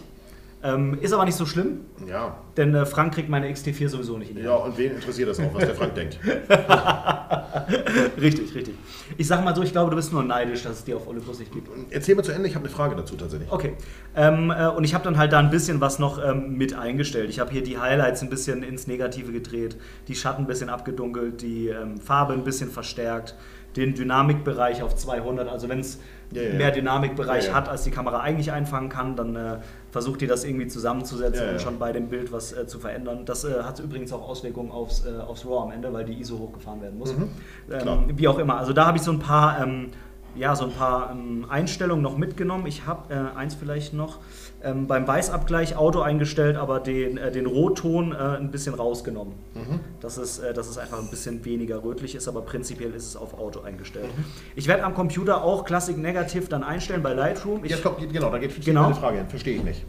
[0.64, 2.37] Ähm, ist aber nicht so schlimm, Ja.
[2.57, 5.40] denn äh, Frank kriegt meine XT4 sowieso nicht in die Ja, und wen interessiert das
[5.40, 6.18] auch, was der Frank denkt?
[8.20, 8.75] Richtig, richtig.
[9.18, 11.38] Ich sag mal so, ich glaube, du bist nur neidisch, dass es dir auf Olympus
[11.38, 11.68] nicht gibt.
[11.90, 13.51] Erzähl mal zu Ende, ich habe eine Frage dazu tatsächlich.
[13.51, 13.75] Okay.
[14.16, 17.29] Ähm, äh, und ich habe dann halt da ein bisschen was noch ähm, mit eingestellt.
[17.31, 19.77] Ich habe hier die Highlights ein bisschen ins Negative gedreht,
[20.09, 23.35] die Schatten ein bisschen abgedunkelt, die ähm, Farbe ein bisschen verstärkt,
[23.77, 25.48] den Dynamikbereich auf 200.
[25.48, 25.98] Also wenn es
[26.33, 26.55] Ja, ja.
[26.55, 27.55] mehr Dynamikbereich ja.
[27.55, 29.59] hat, als die Kamera eigentlich einfangen kann, dann äh,
[29.92, 33.26] versucht ihr das irgendwie zusammenzusetzen Ja, und schon bei dem Bild was äh, zu verändern.
[33.26, 36.38] Das äh, hat übrigens auch Auswirkungen aufs, äh, aufs RAW am Ende, weil die ISO
[36.38, 37.14] hochgefahren werden muss.
[37.14, 37.28] Mhm.
[37.70, 38.57] Ähm, wie auch immer.
[38.57, 39.90] Also da habe ich so ein paar, ähm,
[40.35, 42.66] ja, so ein paar ähm, Einstellungen noch mitgenommen.
[42.66, 44.20] Ich habe äh, eins vielleicht noch
[44.64, 49.35] ähm, beim Weißabgleich Auto eingestellt, aber den, äh, den Rotton äh, ein bisschen rausgenommen.
[49.55, 49.81] Mhm.
[50.01, 53.16] Dass, es, äh, dass es einfach ein bisschen weniger rötlich ist, aber prinzipiell ist es
[53.16, 54.07] auf Auto eingestellt.
[54.16, 54.25] Mhm.
[54.57, 57.64] Ich werde am Computer auch Classic Negative dann einstellen bei Lightroom.
[57.64, 58.83] Ich, Jetzt kommt, genau, da geht Genau.
[58.83, 59.29] meine Frage hin.
[59.29, 59.85] Verstehe ich nicht.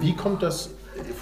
[0.00, 0.70] Wie kommt das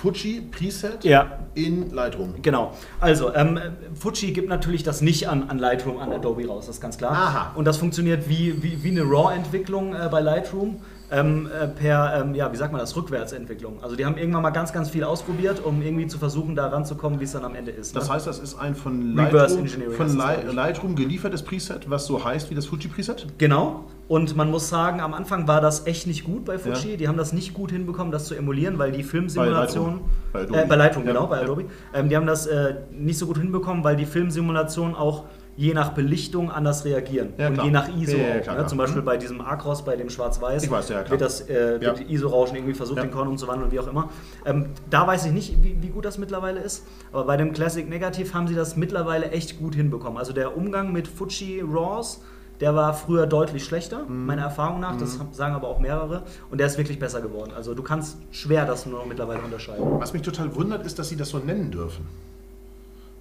[0.01, 1.39] Fuji Preset Ja.
[1.55, 2.37] in Lightroom?
[2.41, 2.73] Genau.
[2.99, 3.59] Also, ähm,
[3.95, 7.13] Fuji gibt natürlich das nicht an, an Lightroom, an Adobe raus, das ist ganz klar.
[7.13, 7.53] Aha.
[7.57, 10.81] Und das funktioniert wie, wie, wie eine RAW-Entwicklung äh, bei Lightroom.
[11.15, 13.83] Ähm, äh, per, ähm, ja, wie sagt man das, Rückwärtsentwicklung.
[13.83, 17.21] Also die haben irgendwann mal ganz, ganz viel ausprobiert, um irgendwie zu versuchen, da ranzukommen,
[17.21, 17.95] wie es dann am Ende ist.
[17.95, 18.15] Das ne?
[18.15, 20.55] heißt, das ist ein von Lightroom, von das.
[20.55, 23.27] Lightroom geliefertes Preset, was so heißt wie das Fuji Preset?
[23.39, 23.85] Genau.
[24.07, 26.93] Und man muss sagen, am Anfang war das echt nicht gut bei Fuji.
[26.93, 26.97] Ja.
[26.97, 30.01] Die haben das nicht gut hinbekommen, das zu emulieren, weil die Filmsimulation.
[30.33, 30.55] Bei Lightroom.
[30.55, 30.63] Bei Adobe.
[30.63, 31.13] äh, bei Lightroom, Ja.
[31.13, 31.41] genau, bei.
[31.41, 31.65] Adobe.
[31.95, 35.25] Ähm, die haben das äh, nicht so gut hinbekommen, weil die Filmsimulationen auch
[35.57, 37.33] je nach Belichtung anders reagieren.
[37.39, 37.67] Ja, und klar.
[37.67, 38.67] je nach ISO Ja, klar, ne?
[38.67, 39.07] Zum Beispiel Mhm.
[39.07, 43.11] bei diesem Acros, bei dem Schwarz-Weiß, ja, wird das äh, wird ISO-Rauschen irgendwie versucht, den
[43.11, 44.09] Korn umzuwandeln, wie auch immer.
[44.45, 46.85] Ähm, da weiß ich nicht, wie, wie gut das mittlerweile ist.
[47.13, 50.19] Aber bei dem Classic Negative haben sie das mittlerweile echt gut hinbekommen.
[50.19, 52.21] Also der Umgang mit Fuji RAWs,
[52.61, 54.27] der war früher deutlich schlechter, Mhm.
[54.27, 54.97] meiner Erfahrung nach.
[54.97, 56.23] Das sagen aber auch mehrere.
[56.51, 57.53] Und der ist wirklich besser geworden.
[57.55, 59.85] Also du kannst schwer das nur noch mittlerweile unterscheiden.
[60.01, 62.07] Was mich total wundert, ist, dass sie das so nennen dürfen.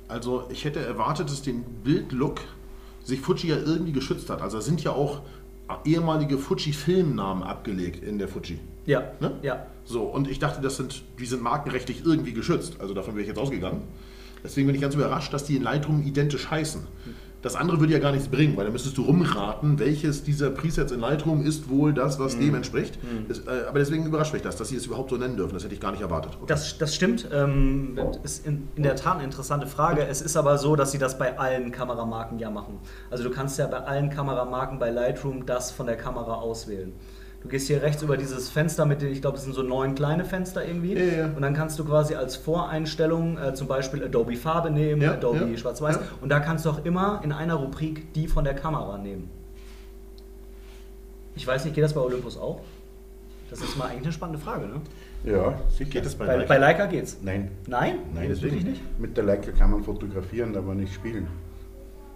[0.07, 2.41] Also ich hätte erwartet, dass den Bildlook
[3.03, 4.41] sich Fuji ja irgendwie geschützt hat.
[4.41, 5.21] Also da sind ja auch
[5.85, 8.59] ehemalige Fuji-Filmnamen abgelegt in der Fuji.
[8.85, 9.31] Ja, Ne?
[9.41, 9.65] ja.
[9.85, 12.77] So, und ich dachte, das sind, die sind markenrechtlich irgendwie geschützt.
[12.79, 13.83] Also davon bin ich jetzt ausgegangen.
[14.43, 16.81] Deswegen bin ich ganz überrascht, dass die in Lightroom identisch heißen.
[17.43, 20.93] Das andere würde ja gar nichts bringen, weil dann müsstest du rumraten, welches dieser Presets
[20.93, 22.97] in Lightroom ist wohl das, was dem entspricht.
[23.27, 25.53] Das, äh, aber deswegen überrascht mich das, dass sie es überhaupt so nennen dürfen.
[25.53, 26.31] Das hätte ich gar nicht erwartet.
[26.35, 26.45] Okay.
[26.47, 27.27] Das, das stimmt.
[27.33, 30.07] Ähm, das ist in, in der Tat eine interessante Frage.
[30.07, 32.79] Es ist aber so, dass sie das bei allen Kameramarken ja machen.
[33.11, 36.93] Also du kannst ja bei allen Kameramarken bei Lightroom das von der Kamera auswählen.
[37.43, 39.95] Du gehst hier rechts über dieses Fenster mit den, ich glaube, es sind so neun
[39.95, 40.93] kleine Fenster irgendwie.
[40.93, 41.25] Ja, ja.
[41.35, 45.49] Und dann kannst du quasi als Voreinstellung äh, zum Beispiel Adobe Farbe nehmen, Ja, Adobe
[45.51, 45.95] ja, Schwarz-Weiß.
[45.97, 46.01] ja.
[46.21, 49.29] Und da kannst du auch immer in einer Rubrik die von der Kamera nehmen.
[51.35, 52.61] Ich weiß nicht, geht das bei Olympus auch?
[53.49, 54.81] Das ist mal eigentlich eine spannende Frage, ne?
[55.25, 55.89] Ja, sicher.
[55.89, 56.47] Geht das bei, Bei, Leica?
[56.47, 57.17] bei Leica geht's.
[57.21, 57.51] Nein.
[57.67, 57.99] Nein?
[58.13, 58.55] Nein, deswegen.
[58.55, 58.99] Wirklich nicht?
[58.99, 61.27] Mit der Leica kann man fotografieren, aber nicht spielen.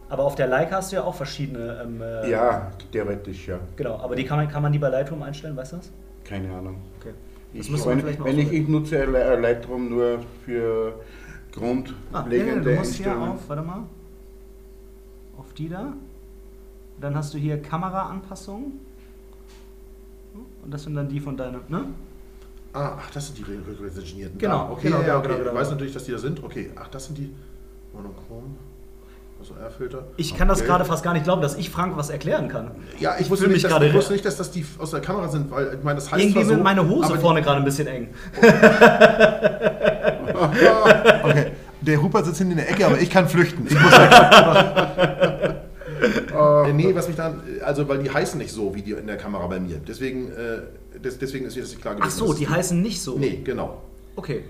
[0.09, 1.81] Aber auf der Leica hast du ja auch verschiedene.
[1.83, 3.59] Ähm, äh, Ja, theoretisch ja.
[3.75, 5.91] Genau, aber die kann man, kann man die bei Lightroom einstellen, weißt du das?
[6.23, 6.81] Keine Ahnung.
[6.99, 7.13] Okay.
[7.53, 10.93] Das Ich, wenn wenn ich, ich nutze Li- Lightroom nur für
[11.59, 13.83] Ah, nee, nee, grundlegende du musst hier auf, warte mal.
[15.37, 15.93] Auf die da.
[17.01, 18.79] Dann hast du hier Kameraanpassungen.
[20.63, 21.85] Und das sind dann die von deinem, ne?
[22.73, 24.37] Ah, ach, das sind die rückwärtsengineerten.
[24.37, 25.27] Genau, Ah, okay, genau, ja, genau, okay.
[25.29, 25.51] genau, genau.
[25.51, 26.43] Ich weiß natürlich, dass die da sind.
[26.43, 27.33] Okay, ach, das sind die
[27.93, 28.55] monochrom.
[29.39, 30.07] Also Airfilter.
[30.17, 32.71] Ich kann das gerade fast gar nicht glauben, dass ich Frank was erklären kann.
[32.99, 34.91] Ja, ich Ich wusste, nicht, mich dass, gerade ich wusste nicht, dass das die aus
[34.91, 37.59] der Kamera sind, weil ich meine, das heißt Irgendwie so, wird meine Hose vorne gerade
[37.59, 38.09] ein bisschen eng.
[40.37, 43.65] Okay, der Rupert sitzt hinten in der Ecke, aber ich kann flüchten.
[43.67, 43.91] Ich muss.
[45.99, 49.17] Äh, nee, was mich dann, also weil die heißen nicht so wie die in der
[49.17, 49.79] Kamera bei mir.
[49.79, 52.19] Deswegen, äh, des, deswegen ist mir das nicht klar Ach gewesen.
[52.19, 53.17] so, dass die heißen nicht so.
[53.17, 53.81] Nee, genau.
[54.15, 54.43] Okay.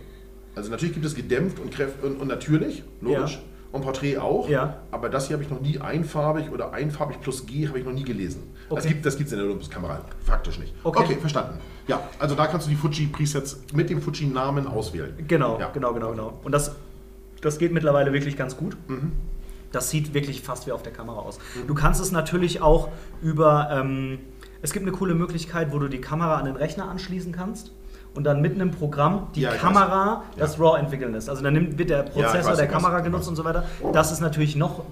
[0.56, 3.36] Also natürlich gibt es gedämpft und, kräft und, und natürlich, logisch.
[3.36, 3.40] Ja.
[3.72, 4.48] Und Porträt auch.
[4.50, 4.78] Ja.
[4.92, 7.92] Aber das hier habe ich noch nie einfarbig oder einfarbig plus G habe ich noch
[7.94, 8.44] nie gelesen.
[8.70, 8.88] Das Okay.
[8.90, 10.74] gibt es das in der Olympus-Kamera faktisch nicht.
[10.84, 11.16] Okay.
[11.20, 11.60] verstanden.
[11.88, 15.14] Ja, also da kannst du die Fuji-Presets mit dem Fuji-Namen auswählen.
[15.28, 15.70] Genau, Ja.
[15.72, 16.40] genau, genau, genau.
[16.44, 16.76] Und das,
[17.42, 18.76] das geht mittlerweile wirklich ganz gut.
[19.72, 21.40] Das sieht wirklich fast wie auf der Kamera aus.
[21.68, 22.88] Du kannst es natürlich auch
[23.22, 23.70] über.
[23.72, 24.20] Ähm,
[24.62, 27.72] es gibt eine coole Möglichkeit, wo du die Kamera an den Rechner anschließen kannst
[28.16, 30.60] und dann mit einem Programm die Ja, Kamera das.
[30.60, 31.30] RAW entwickeln lässt.
[31.30, 33.64] Also dann nimmt, wird der Prozessor weiß, der Kamera genutzt und so weiter.
[33.94, 34.84] Das ist natürlich noch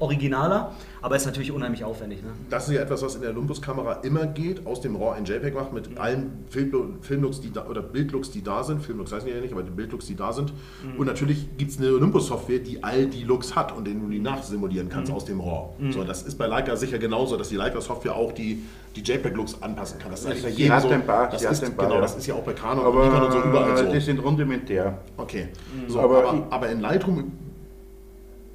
[0.00, 2.22] originaler, aber ist natürlich unheimlich aufwendig.
[2.22, 2.30] Ne?
[2.50, 5.54] Das ist ja etwas, was in der Olympus-Kamera immer geht, aus dem RAW in JPEG
[5.54, 8.82] macht, mit allen Film- Filmlooks, die da, oder Bildlooks, die da sind.
[8.82, 10.52] Filmlooks heißen die ja nicht, aber die Bildlooks, die da sind.
[10.98, 14.18] Und natürlich gibt es eine Olympus-Software, die all die Looks hat und den du die
[14.20, 15.70] nachsimulieren kannst aus dem RAW.
[15.90, 18.62] So, das ist bei Leica sicher genauso, dass die Leica-Software auch die,
[18.96, 20.10] die JPEG-Looks anpassen kann.
[20.10, 20.88] Das ist eigentlich bei jedem so.
[20.88, 22.00] ein paar, das ist, ein genau, ja.
[22.00, 23.92] das ist ja auch bei Canon Aber und Nikon und so überall so.
[23.92, 24.98] die sind rudimentär.
[25.16, 25.48] Okay.
[25.88, 27.32] So, Aber aber, ich- aber in Lightroom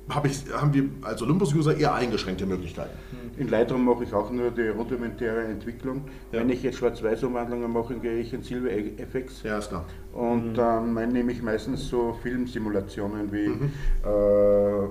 [0.10, 2.98] hab ich, haben wir als Olympus-User eher eingeschränkte Möglichkeiten.
[3.38, 6.04] In Lightroom mache ich auch nur die rudimentäre Entwicklung.
[6.32, 6.39] Ja.
[6.39, 9.44] Wenn ich jetzt Schwarz-Weiß-Umwandlungen mache, gehe ich in Silver FX.
[9.44, 9.86] Ja, ist klar.
[10.13, 13.72] Und dann mein, nehme ich meistens so Filmsimulationen wie Mhm.
[14.06, 14.86] äh,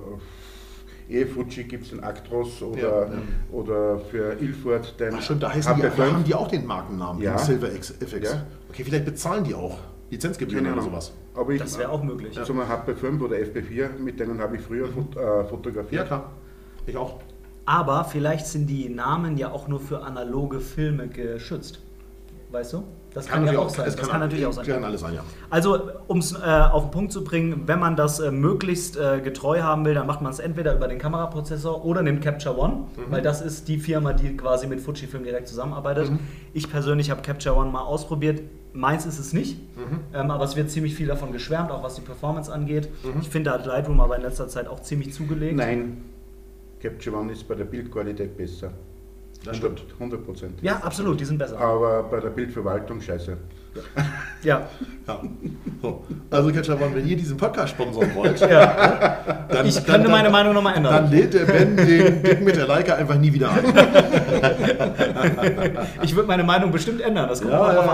[1.21, 3.11] eh Fuji gibt es den Actros oder, Ja, ja.
[3.51, 5.95] oder für Ilford den Ach stimmt, da, heißen die, HP5.
[5.97, 7.35] da haben die auch den Markennamen, Ja.
[7.35, 8.33] den Silver X, FX.
[8.33, 8.43] Ja.
[8.69, 9.79] Okay, vielleicht bezahlen die auch
[10.11, 11.13] Lizenzgebühren Keine oder sowas.
[11.33, 12.39] Aber ich, Das wäre auch möglich.
[12.43, 16.07] Zum HP5 oder FP4, mit denen habe ich früher fot äh, Ja, fotografiert.
[16.07, 16.31] klar.
[16.85, 17.19] Ich auch.
[17.65, 21.79] Aber vielleicht sind die Namen ja auch nur für analoge Filme geschützt.
[22.51, 22.83] Weißt du?
[23.15, 23.87] Das kann, ja natürlich auch sein.
[23.87, 24.65] es Das kann natürlich auch sein.
[24.67, 25.23] Kann alles sein, ja.
[25.49, 29.19] Also, um es äh, auf den Punkt zu bringen, wenn man das äh, möglichst äh,
[29.21, 32.73] getreu haben will, dann macht man es entweder über den Kameraprozessor oder nimmt Capture One,
[32.73, 32.85] Mhm.
[33.09, 36.11] weil das ist die Firma, die quasi mit Fujifilm direkt zusammenarbeitet.
[36.11, 36.19] Mhm.
[36.53, 38.41] Ich persönlich habe Capture One mal ausprobiert.
[38.75, 39.99] Meins ist es nicht, Mhm.
[40.13, 42.89] ähm, aber es wird ziemlich viel davon geschwärmt, auch was die Performance angeht.
[43.03, 43.21] Mhm.
[43.21, 45.55] Ich finde, da hat Lightroom aber in letzter Zeit auch ziemlich zugelegt.
[45.55, 46.03] Nein,
[46.81, 48.71] Capture One ist bei der Bildqualität besser.
[49.45, 49.85] Das stimmt.
[49.97, 50.61] 100 Prozent.
[50.61, 51.57] Ja, absolut, die sind besser.
[51.59, 53.37] Aber bei der Bildverwaltung scheiße.
[54.43, 54.67] Ja,
[55.07, 55.21] Ja.
[55.81, 56.03] So.
[56.31, 59.17] Also, Catcher, wenn ihr diesen Podcast sponsern wollt, ja.
[59.49, 60.93] dann, Ich könnte meine Meinung nochmal ändern.
[60.93, 63.63] Dann lädt der Ben den Dick mit der Leica einfach nie wieder ein.
[66.01, 67.27] Ich würde meine Meinung bestimmt ändern.
[67.29, 67.87] Das kommt Ja, ja, an.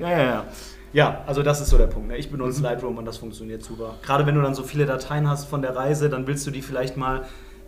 [0.00, 0.08] ja.
[0.10, 0.44] Ja, ja,
[0.92, 1.20] ja.
[1.26, 2.08] Also das ist so der Punkt.
[2.08, 2.16] Ne?
[2.16, 2.38] Ich Mhm.
[2.38, 3.94] benutze Lightroom und das funktioniert super.
[4.04, 6.62] Gerade wenn du dann so viele Dateien hast von der Reise, dann willst du die
[6.62, 7.22] vielleicht mal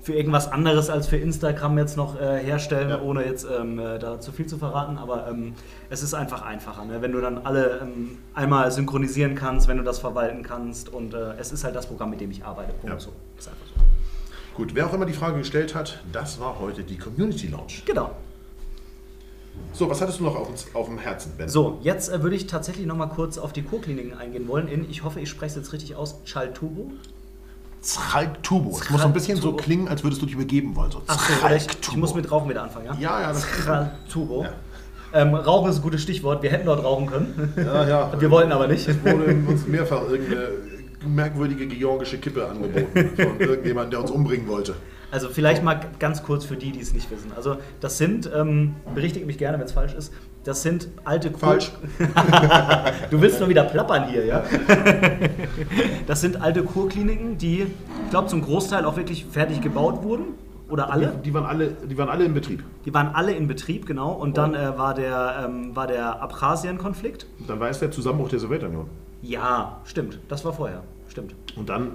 [0.08, 3.02] für irgendwas anderes als für Instagram jetzt noch äh, herstellen, Ja.
[3.02, 4.96] ohne jetzt ähm, äh, da zu viel zu verraten.
[4.96, 5.52] Aber ähm,
[5.90, 7.02] es ist einfach einfacher, ne?
[7.02, 10.88] wenn du dann alle ähm, einmal synchronisieren kannst, wenn du das verwalten kannst.
[10.88, 12.72] Und äh, es ist halt das Programm, mit dem ich arbeite.
[12.72, 12.88] Punkt.
[12.88, 12.98] Ja.
[12.98, 13.12] So.
[13.38, 13.74] Ist einfach so.
[14.56, 17.82] Gut, wer auch immer die Frage gestellt hat, das war heute die Community Lounge.
[17.84, 18.12] Genau.
[19.74, 21.50] So, was hattest du noch auf, auf dem Herzen, Ben?
[21.50, 24.68] So, jetzt äh, würde ich tatsächlich noch mal kurz auf die Kurkliniken eingehen wollen.
[24.68, 26.92] In, ich hoffe, ich spreche es jetzt richtig aus, Chaltubo.
[27.80, 28.78] Zralk-Turbo.
[28.80, 30.90] Es muss so ein bisschen so klingen, als würdest du dich übergeben wollen.
[30.90, 32.00] So Ach ich Zralk-Turbo.
[32.00, 32.96] muss mit Rauchen wieder anfangen, ja?
[32.98, 34.44] Ja, ja, Chaltubo.
[34.44, 34.52] Ja.
[35.12, 36.42] Ähm, Rauchen ist ein gutes Stichwort.
[36.42, 37.52] Wir hätten dort rauchen können.
[37.56, 38.12] Ja, ja.
[38.20, 38.88] Wir wollten aber nicht.
[39.04, 40.48] wurde uns mehrfach irgendeine
[41.06, 44.74] merkwürdige georgische Kippe angeboten von irgendjemandem, der uns umbringen wollte.
[45.10, 47.32] Also vielleicht mal ganz kurz für die, die es nicht wissen.
[47.34, 50.12] Also das sind, ähm, berichtigt mich gerne, wenn es falsch ist,
[50.48, 51.72] das sind alte Kur Falsch.
[53.10, 54.44] Du willst nur wieder plappern hier, ja?
[56.06, 60.38] das sind alte Kurkliniken, die, ich glaube, zum Großteil auch wirklich fertig gebaut wurden.
[60.70, 61.08] Oder alle.
[61.08, 62.64] Die, die, waren alle, die waren alle in Betrieb.
[62.86, 64.12] Die waren alle in Betrieb, genau.
[64.12, 67.26] Und dann äh, war der, ähm, war der Abchasien-Konflikt.
[67.46, 68.86] Dann war es der Zusammenbruch der Sowjetunion.
[69.20, 70.18] Ja, stimmt.
[70.28, 70.82] Das war vorher.
[71.08, 71.34] Stimmt.
[71.56, 71.92] Und dann.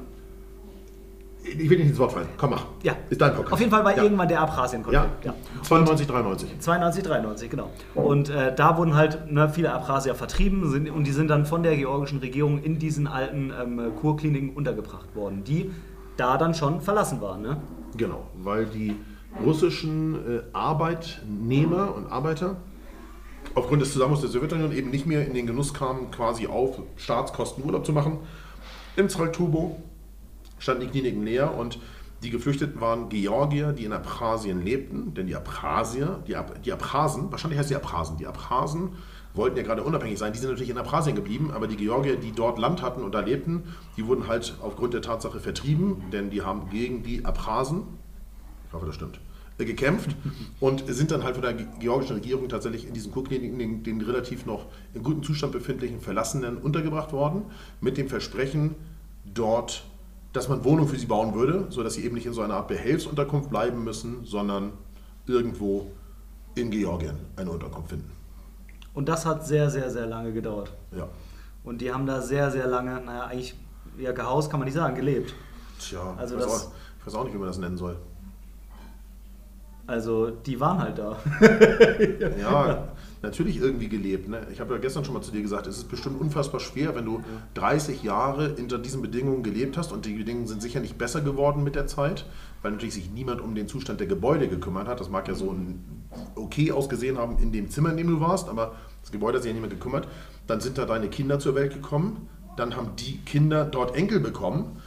[1.45, 2.27] Ich will nicht ins Wort fallen.
[2.37, 2.65] Komm, mach.
[2.83, 2.95] Ja.
[3.09, 3.53] Ist dein Podcast.
[3.53, 4.03] Auf jeden Fall war ja.
[4.03, 4.43] irgendwann der Ja.
[4.43, 5.25] Abchasien-Konflikt.
[5.25, 5.33] Ja.
[5.61, 6.59] 92, 93.
[6.59, 7.69] 92, 93, genau.
[7.95, 11.61] Und äh, da wurden halt ne, viele Abchasier vertrieben sind, und die sind dann von
[11.63, 15.71] der georgischen Regierung in diesen alten ähm, Kurkliniken untergebracht worden, die
[16.17, 17.41] da dann schon verlassen waren.
[17.41, 17.57] Ne?
[17.97, 18.95] Genau, weil die
[19.43, 22.57] russischen äh, Arbeitnehmer und Arbeiter
[23.55, 27.63] aufgrund des Zusammenbruchs der Sowjetunion eben nicht mehr in den Genuss kamen, quasi auf Staatskosten
[27.63, 28.19] Urlaub zu machen.
[28.95, 29.81] Im Zraltubo
[30.63, 31.77] standen die Kliniken leer und
[32.23, 37.29] die Geflüchteten waren Georgier, die in Abchasien lebten, denn die Abchasier, die, Ab die Abchasen,
[37.31, 38.91] wahrscheinlich heißt die Abchasen, die Abchasen
[39.33, 40.31] wollten ja gerade unabhängig sein.
[40.31, 43.19] Die sind natürlich in Abchasien geblieben, aber die Georgier, die dort Land hatten und da
[43.19, 43.63] lebten,
[43.97, 47.83] die wurden halt aufgrund der Tatsache vertrieben, denn die haben gegen die Abchasen,
[48.67, 49.19] ich hoffe, das stimmt,
[49.57, 50.15] äh, gekämpft
[50.61, 54.45] und sind dann halt von der georgischen Regierung tatsächlich in diesen Kurkliniken, den, den relativ
[54.45, 57.43] noch in gutem Zustand befindlichen Verlassenen untergebracht worden,
[57.81, 58.75] mit dem Versprechen,
[59.25, 59.83] dort,
[60.33, 62.67] dass man Wohnungen für sie bauen würde, sodass sie eben nicht in so einer Art
[62.67, 64.73] Behelfsunterkunft bleiben müssen, sondern
[65.27, 65.91] irgendwo
[66.55, 68.11] in Georgien eine Unterkunft finden.
[68.93, 70.71] Und das hat sehr, sehr, sehr lange gedauert.
[70.95, 71.07] Ja.
[71.63, 73.55] Und die haben da sehr, sehr lange, naja, eigentlich,
[73.97, 75.33] ja, gehaust kann man nicht sagen, gelebt.
[75.79, 77.95] Tja, Also ich, weiß das- auch, ich weiß auch nicht, wie man das nennen soll.
[79.85, 81.17] Also, die waren halt da.
[82.39, 82.87] Ja,
[83.23, 84.27] natürlich irgendwie gelebt.
[84.27, 84.45] Ne?
[84.51, 87.05] Ich habe ja gestern schon mal zu dir gesagt, es ist bestimmt unfassbar schwer, wenn
[87.05, 87.23] du
[87.55, 91.63] 30 Jahre unter diesen Bedingungen gelebt hast und die Bedingungen sind sicher nicht besser geworden
[91.63, 92.25] mit der Zeit,
[92.61, 94.99] weil natürlich sich niemand um den Zustand der Gebäude gekümmert hat.
[94.99, 96.03] Das mag ja so ein
[96.35, 99.49] okay ausgesehen haben in dem Zimmer, in dem du warst, aber das Gebäude hat sich
[99.49, 100.07] ja niemand gekümmert.
[100.45, 104.81] Dann sind da deine Kinder zur Welt gekommen, dann haben die Kinder dort Enkel bekommen.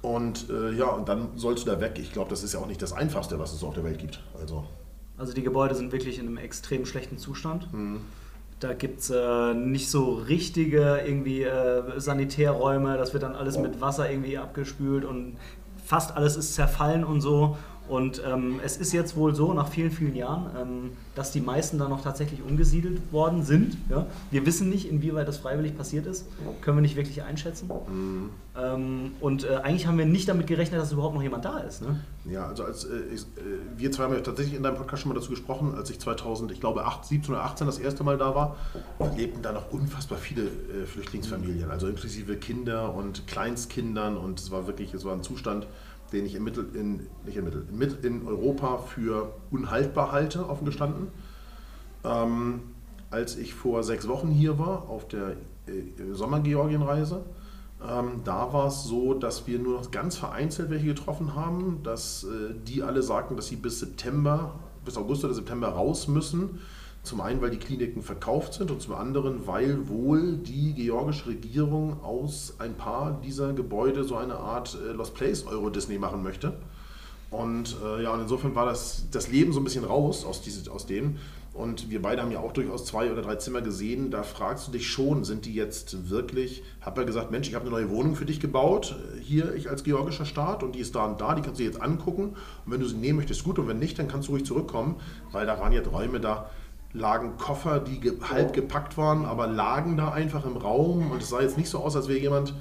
[0.00, 1.96] Und äh, ja, und dann sollst du da weg.
[2.00, 4.20] Ich glaube, das ist ja auch nicht das Einfachste, was es auf der Welt gibt.
[4.40, 4.64] Also,
[5.22, 7.72] Also, die Gebäude sind wirklich in einem extrem schlechten Zustand.
[7.72, 8.00] Mhm.
[8.58, 12.96] Da gibt es äh, nicht so richtige irgendwie äh, Sanitärräume.
[12.96, 15.36] Das wird dann alles mit Wasser irgendwie abgespült und
[15.86, 17.56] fast alles ist zerfallen und so.
[17.88, 21.78] Und ähm, es ist jetzt wohl so, nach vielen, vielen Jahren, ähm, dass die meisten
[21.78, 23.76] da noch tatsächlich umgesiedelt worden sind.
[23.90, 24.06] Ja?
[24.30, 26.26] Wir wissen nicht, inwieweit das freiwillig passiert ist.
[26.60, 27.70] Können wir nicht wirklich einschätzen.
[28.56, 31.82] Ähm, und äh, eigentlich haben wir nicht damit gerechnet, dass überhaupt noch jemand da ist.
[31.82, 32.00] Ne?
[32.24, 35.12] Ja, also als äh, ich, äh, wir zwei haben ja tatsächlich in deinem Podcast schon
[35.12, 38.16] mal dazu gesprochen, als ich 2000, ich glaube 8, 17 oder 18 das erste Mal
[38.16, 38.56] da war,
[39.16, 44.66] lebten da noch unfassbar viele äh, Flüchtlingsfamilien, also inklusive Kinder und Kleinstkindern und es war
[44.66, 45.66] wirklich, es war ein Zustand,
[46.12, 50.64] den ich im Mittel, in, nicht im Mittel, mit in Europa für unhaltbar halte, offen
[50.64, 51.08] gestanden.
[52.04, 52.60] Ähm,
[53.10, 57.24] als ich vor sechs Wochen hier war, auf der äh, Sommergeorgienreise,
[57.88, 62.24] ähm, da war es so, dass wir nur noch ganz vereinzelt welche getroffen haben, dass
[62.24, 66.60] äh, die alle sagten, dass sie bis September, bis August oder September raus müssen.
[67.02, 72.00] Zum einen, weil die Kliniken verkauft sind und zum anderen, weil wohl die georgische Regierung
[72.02, 76.54] aus ein paar dieser Gebäude so eine Art äh, Lost Place Euro Disney machen möchte.
[77.32, 80.70] Und äh, ja, und insofern war das, das Leben so ein bisschen raus aus, diese,
[80.70, 81.16] aus dem.
[81.54, 84.10] Und wir beide haben ja auch durchaus zwei oder drei Zimmer gesehen.
[84.10, 87.66] Da fragst du dich schon, sind die jetzt wirklich, hab er gesagt, Mensch, ich habe
[87.66, 90.94] eine neue Wohnung für dich gebaut, äh, hier ich als georgischer Staat und die ist
[90.94, 92.36] da und da, die kannst du jetzt angucken.
[92.64, 94.96] Und wenn du sie nehmen möchtest, gut, und wenn nicht, dann kannst du ruhig zurückkommen,
[95.32, 96.50] weil da waren jetzt Räume, da
[96.94, 101.30] lagen Koffer, die ge halb gepackt waren, aber lagen da einfach im Raum und es
[101.30, 102.54] sah jetzt nicht so aus, als wäre jemand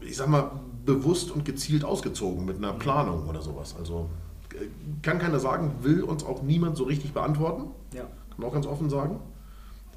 [0.00, 0.50] ich sag mal,
[0.84, 3.74] bewusst und gezielt ausgezogen mit einer Planung oder sowas.
[3.78, 4.08] Also
[4.54, 4.66] äh,
[5.02, 7.70] kann keiner sagen, will uns auch niemand so richtig beantworten.
[7.92, 8.02] Ja.
[8.02, 9.20] Kann man auch ganz offen sagen.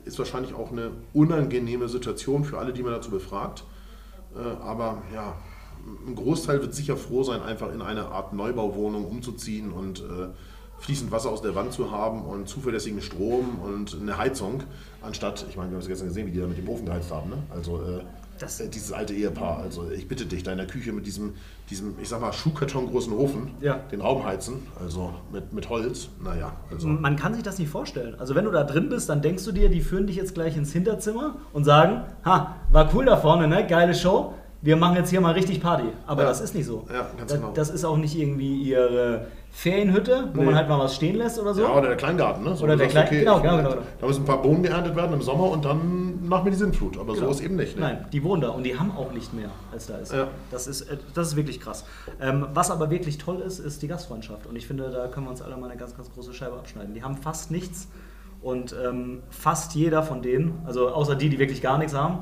[0.06, 3.66] Ist wahrscheinlich auch eine unangenehme Situation für alle, die man dazu befragt.
[4.36, 5.36] Äh, Aber ja,
[6.08, 10.30] ein Großteil wird sicher froh sein, einfach in eine Art Neubauwohnung umzuziehen und äh,
[10.80, 14.64] fließend Wasser aus der Wand zu haben und zuverlässigen Strom und eine Heizung,
[15.02, 17.12] anstatt, ich meine, wir haben es gestern gesehen, wie die da mit dem Ofen geheizt
[17.12, 17.30] haben.
[17.30, 17.38] Ne?
[17.54, 18.02] Also äh,
[18.40, 21.34] Das- äh, dieses alte Ehepaar, also ich bitte dich, da in der Küche mit diesem,
[21.70, 23.76] diesem ich sag mal, Schuhkarton großen Ofen, Ja.
[23.92, 26.88] den Raum heizen, also mit, mit Holz, naja, also.
[26.88, 28.16] Man kann sich das nicht vorstellen.
[28.18, 30.56] Also wenn du da drin bist, dann denkst du dir, die führen dich jetzt gleich
[30.56, 33.68] ins Hinterzimmer und sagen, ha, war cool da vorne, ne?
[33.68, 34.34] Geile Show.
[34.62, 35.86] Wir machen jetzt hier mal richtig Party.
[36.06, 36.30] Aber Ja.
[36.30, 36.86] das ist nicht so.
[36.92, 37.52] Ja, ganz das, genau.
[37.54, 40.46] das ist auch nicht irgendwie ihre Ferienhütte, wo Nee.
[40.48, 41.62] man halt mal was stehen lässt oder so.
[41.64, 42.56] Ja, oder der Kleingarten, ne?
[42.56, 43.76] So, Oder der sagst, Klein- genau, ich- genau, genau.
[44.00, 46.98] Da müssen ein paar Bohnen geerntet werden im Sommer und dann nach mir die Sintflut.
[46.98, 47.28] Aber Genau.
[47.28, 47.76] so ist eben nicht.
[47.76, 47.82] Ne?
[47.82, 50.12] Nein, die wohnen da und die haben auch nicht mehr, als da ist.
[50.14, 50.28] Ja.
[50.52, 51.86] Das, ist äh, das ist wirklich krass.
[52.22, 54.46] Ähm, was aber wirklich toll ist, ist die Gastfreundschaft.
[54.46, 56.94] Und ich finde, da können wir uns alle mal eine ganz, ganz große Scheibe abschneiden.
[56.94, 57.88] Die haben fast nichts
[58.42, 62.20] und ähm, fast jeder von denen, also außer die, die wirklich gar nichts haben,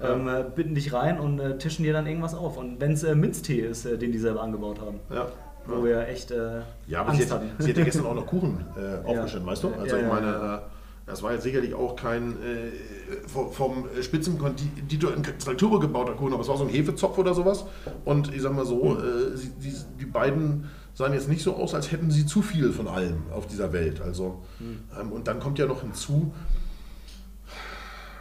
[0.00, 0.12] Ja.
[0.14, 2.56] ähm, äh, bitten dich rein und äh, tischen dir dann irgendwas auf.
[2.56, 5.26] Und wenn es äh, Minztee ist, äh, den die selber angebaut haben, Ja.
[5.66, 7.50] wo wir echt äh, Ja, aber Angst sie hat, hatten.
[7.58, 9.68] sie hat ja gestern auch noch Kuchen äh, aufgeschnitten, weißt du?
[9.68, 10.56] Also Ja, ich ja, meine, ja.
[10.56, 10.60] äh,
[11.06, 16.42] das war jetzt sicherlich auch kein äh, vom, vom Spitzenkonditor in Traktur gebauter Kuchen, aber
[16.42, 17.64] es war so ein Hefezopf oder sowas.
[18.04, 19.32] Und ich sag mal so, Hm.
[19.32, 22.72] äh, sie, die, die beiden sahen jetzt nicht so aus, als hätten sie zu viel
[22.72, 24.00] von allem auf dieser Welt.
[24.02, 24.80] Also, Hm.
[25.00, 26.32] ähm, und dann kommt ja noch hinzu,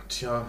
[0.08, 0.46] tja,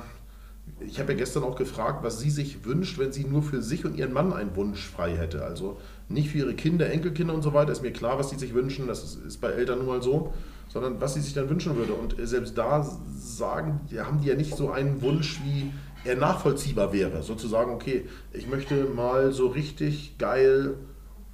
[0.80, 3.84] ich habe ja gestern auch gefragt, was sie sich wünscht, wenn sie nur für sich
[3.84, 5.44] und ihren Mann einen Wunsch frei hätte.
[5.44, 7.72] Also nicht für ihre Kinder, Enkelkinder und so weiter.
[7.72, 8.86] Ist mir klar, was sie sich wünschen.
[8.86, 10.32] Das ist, ist bei Eltern nun mal so.
[10.68, 11.94] Sondern was sie sich dann wünschen würde.
[11.94, 15.72] Und selbst da sagen, ja, haben die ja nicht so einen Wunsch, wie
[16.04, 17.22] er nachvollziehbar wäre.
[17.22, 20.74] Sozusagen, okay, ich möchte mal so richtig geil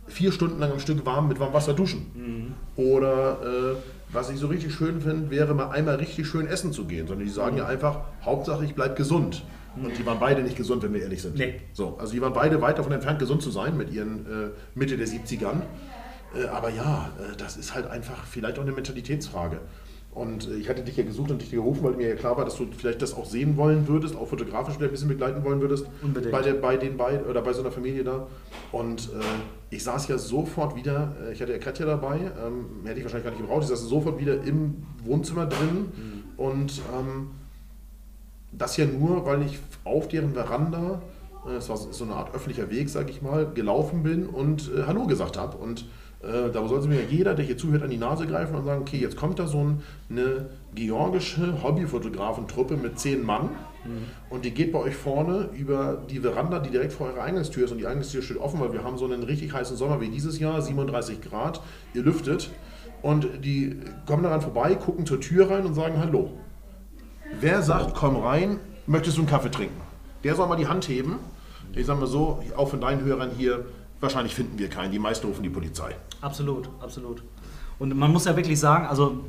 [0.06, 2.54] vier Stunden lang am Stück warm mit warmem Wasser duschen.
[2.76, 6.86] Oder äh, was ich so richtig schön finde, wäre mal einmal richtig schön essen zu
[6.86, 7.06] gehen.
[7.06, 9.44] Sondern die sagen ja einfach, Hauptsache ich bleibe gesund.
[9.76, 11.36] Und die waren beide nicht gesund, wenn wir ehrlich sind.
[11.36, 11.60] Nee.
[11.72, 14.96] So, also die waren beide weit davon entfernt, gesund zu sein mit ihren äh, Mitte
[14.96, 15.62] der 70ern.
[16.34, 19.58] Äh, aber ja, äh, das ist halt einfach vielleicht auch eine Mentalitätsfrage.
[20.14, 22.44] Und äh, ich hatte dich ja gesucht und dich gerufen, weil mir ja klar war,
[22.44, 25.60] dass du vielleicht das auch sehen wollen würdest, auch fotografisch vielleicht ein bisschen begleiten wollen
[25.60, 25.86] würdest.
[26.02, 26.32] Unbedingt.
[26.32, 28.26] Bei, der, bei den beiden oder bei so einer Familie da.
[28.70, 32.98] Und äh, ich saß ja sofort wieder, äh, ich hatte ja Katja dabei, ähm, hätte
[32.98, 35.92] ich wahrscheinlich gar nicht gebraucht, ich saß sofort wieder im Wohnzimmer drin
[36.36, 37.30] und ähm,
[38.58, 41.02] das ja nur, weil ich auf deren Veranda,
[41.46, 44.84] äh, es war so eine Art öffentlicher Weg, sag ich mal, gelaufen bin und äh,
[44.86, 45.56] Hallo gesagt habe.
[45.56, 45.86] Und
[46.24, 48.98] äh, da sollte mir jeder, der hier zuhört, an die Nase greifen und sagen, okay,
[48.98, 53.50] jetzt kommt da so ein, eine georgische Hobbyfotografentruppe mit zehn Mann
[54.30, 57.70] und die geht bei euch vorne über die Veranda, die direkt vor eurer Eingangstür ist
[57.70, 60.38] und die Eingangstür steht offen, weil wir haben so einen richtig heißen Sommer wie dieses
[60.38, 61.60] Jahr, 37 Grad,
[61.92, 62.50] ihr lüftet
[63.02, 66.30] und die kommen daran vorbei, gucken zur Tür rein und sagen Hallo.
[67.40, 69.80] Wer sagt, komm rein, möchtest du einen Kaffee trinken?
[70.22, 71.18] Der soll mal die Hand heben.
[71.74, 73.66] Ich sag mal so, auch von deinen Hörern hier,
[74.00, 74.92] wahrscheinlich finden wir keinen.
[74.92, 75.96] Die meisten rufen die Polizei.
[76.20, 77.22] Absolut, absolut.
[77.78, 79.24] Und man muss ja wirklich sagen, also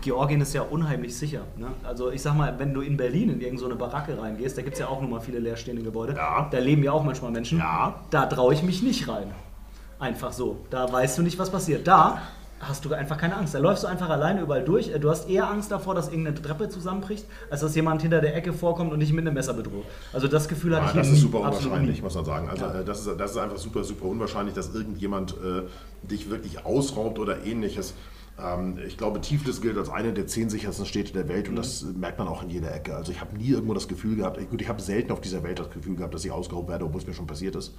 [0.00, 1.42] Georgien ist ja unheimlich sicher.
[1.56, 1.68] Ne?
[1.84, 4.74] Also ich sag mal, wenn du in Berlin in irgendeine so Baracke reingehst, da gibt
[4.74, 6.14] es ja auch nun mal viele leerstehende Gebäude.
[6.14, 6.48] Ja.
[6.50, 7.58] Da leben ja auch manchmal Menschen.
[7.58, 8.00] Ja.
[8.10, 9.32] Da traue ich mich nicht rein.
[9.98, 10.64] Einfach so.
[10.70, 11.86] Da weißt du nicht, was passiert.
[11.86, 12.22] Da
[12.62, 13.54] hast du einfach keine Angst.
[13.54, 14.90] Da läufst du einfach alleine überall durch.
[15.00, 18.52] Du hast eher Angst davor, dass irgendeine Treppe zusammenbricht, als dass jemand hinter der Ecke
[18.52, 19.84] vorkommt und dich mit einem Messer bedroht.
[20.12, 22.02] Also das Gefühl hatte Ja, ich das ist super unwahrscheinlich, nie.
[22.02, 22.48] muss man sagen.
[22.48, 22.80] Also Ja.
[22.80, 25.62] äh, das, ist, das ist einfach super, super unwahrscheinlich, dass irgendjemand äh,
[26.06, 27.94] dich wirklich ausraubt oder ähnliches.
[28.40, 31.82] Ähm, ich glaube, Tiflis gilt als eine der zehn sichersten Städte der Welt und das
[31.82, 32.94] äh, merkt man auch in jeder Ecke.
[32.96, 35.42] Also ich habe nie irgendwo das Gefühl gehabt, ich, gut, ich habe selten auf dieser
[35.42, 37.74] Welt das Gefühl gehabt, dass ich ausgeraubt werde, obwohl es mir schon passiert ist.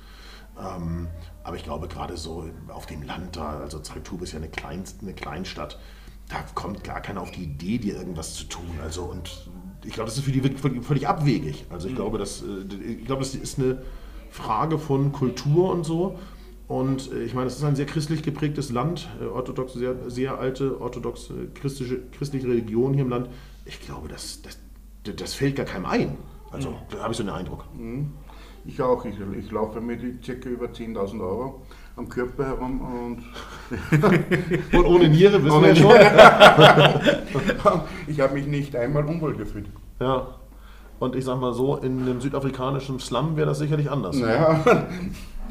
[0.60, 1.08] Ähm,
[1.44, 5.02] aber ich glaube, gerade so auf dem Land da, also Zagtub ist ja eine, Kleinst,
[5.02, 5.80] eine Kleinstadt,
[6.30, 8.80] da kommt gar keiner auf die Idee, dir irgendwas zu tun.
[8.82, 9.50] Also und
[9.84, 11.66] ich glaube, das ist für die wirklich völlig, abwegig.
[11.70, 13.82] Also ich glaube, das, äh, ich glaube, das ist eine
[14.30, 16.18] Frage von Kultur und so.
[16.68, 20.40] Und äh, ich meine, es ist ein sehr christlich geprägtes Land, äh, orthodox, sehr, sehr
[20.40, 23.30] alte orthodox äh, christliche, christliche Religion hier im Land.
[23.66, 24.58] Ich glaube, das, das,
[25.16, 26.18] das fällt gar keinem ein.
[26.52, 27.66] Also da habe ich so einen Eindruck.
[28.66, 29.04] Ich auch.
[29.06, 30.50] Ich, ich laufe mit ca.
[30.50, 31.62] über 10.000 Euro
[31.96, 33.24] am Körper herum und
[34.74, 35.92] Und ohne Niere, wissen wir schon.
[38.08, 39.68] ich habe mich nicht einmal unwohl gefühlt.
[40.00, 40.28] Ja.
[41.00, 44.16] Und ich sag mal so, in einem südafrikanischen Slum wäre das sicherlich anders.
[44.16, 44.64] Naja,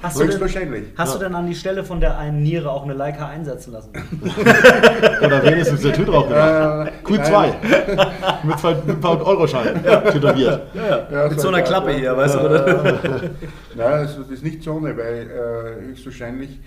[0.03, 0.85] Hast du, denn, höchstwahrscheinlich.
[0.97, 3.91] hast du denn an die Stelle von der einen Niere auch eine Leica einsetzen lassen?
[5.25, 6.93] Oder wenigstens der Tür drauf gemacht.
[7.05, 7.53] Äh, Q2.
[8.43, 9.83] mit zwei, mit ein paar Euroscheinen
[10.13, 10.63] tätowiert.
[10.75, 12.67] Ja, Mit so einer Klappe hier, weißt du, oder?
[13.77, 16.59] Nein, das ist nicht so weil äh, höchstwahrscheinlich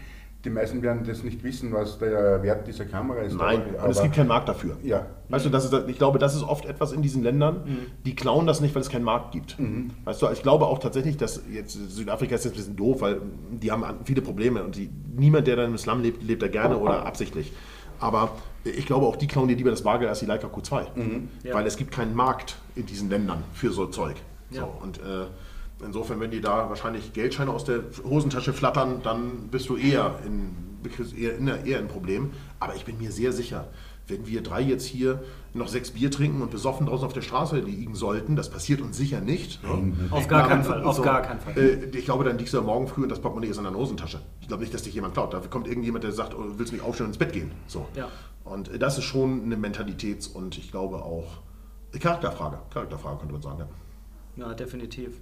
[0.45, 3.35] die meisten werden das nicht wissen, was der Wert dieser Kamera ist.
[3.35, 4.77] Nein, aber, und es gibt keinen Markt dafür.
[4.83, 5.07] Ja.
[5.29, 7.77] Weißt du, das ist, ich glaube, das ist oft etwas in diesen Ländern, Mhm.
[8.05, 9.57] die klauen das nicht, weil es keinen Markt gibt.
[10.05, 13.21] Weißt du, ich glaube auch tatsächlich, dass jetzt Südafrika ist jetzt ein bisschen doof, weil
[13.51, 16.77] die haben viele Probleme und die, niemand, der dann im Slum lebt, lebt da gerne
[16.77, 17.51] oder absichtlich.
[17.99, 18.29] Aber
[18.63, 20.85] ich glaube auch, die klauen dir lieber das Bargeld als die Leica Q2.
[21.43, 21.53] Ja.
[21.55, 24.15] Weil es gibt keinen Markt in diesen Ländern für so Zeug.
[24.51, 24.61] Ja.
[24.61, 25.25] So, und äh,
[25.83, 30.55] insofern, wenn die da wahrscheinlich Geldscheine aus der Hosentasche flattern, dann bist du eher in,
[31.17, 32.31] eher, in, eher ein Problem.
[32.59, 33.67] Aber ich bin mir sehr sicher,
[34.07, 35.23] wenn wir drei jetzt hier
[35.53, 38.97] noch sechs Bier trinken und besoffen draußen auf der Straße liegen sollten, das passiert uns
[38.97, 39.63] sicher nicht.
[39.63, 39.93] Ne?
[40.11, 41.57] Auf gar keinen Fall, auf so, gar keinen Fall.
[41.57, 44.19] Äh, ich glaube, dann liegst du morgen früh und das Portemonnaie ist in deiner Hosentasche.
[44.41, 45.33] Ich glaube nicht, dass dich jemand klaut.
[45.33, 47.51] Da kommt irgendjemand, der sagt, oh, willst du nicht aufstehen und ins Bett gehen?
[47.67, 47.87] So.
[47.95, 48.09] Ja.
[48.43, 51.41] Und äh, das ist schon eine Mentalitäts- und ich glaube auch
[51.99, 52.59] Charakterfrage.
[52.71, 53.59] Charakterfrage könnte man sagen.
[53.59, 53.67] Ja.
[54.37, 55.21] Ja, definitiv.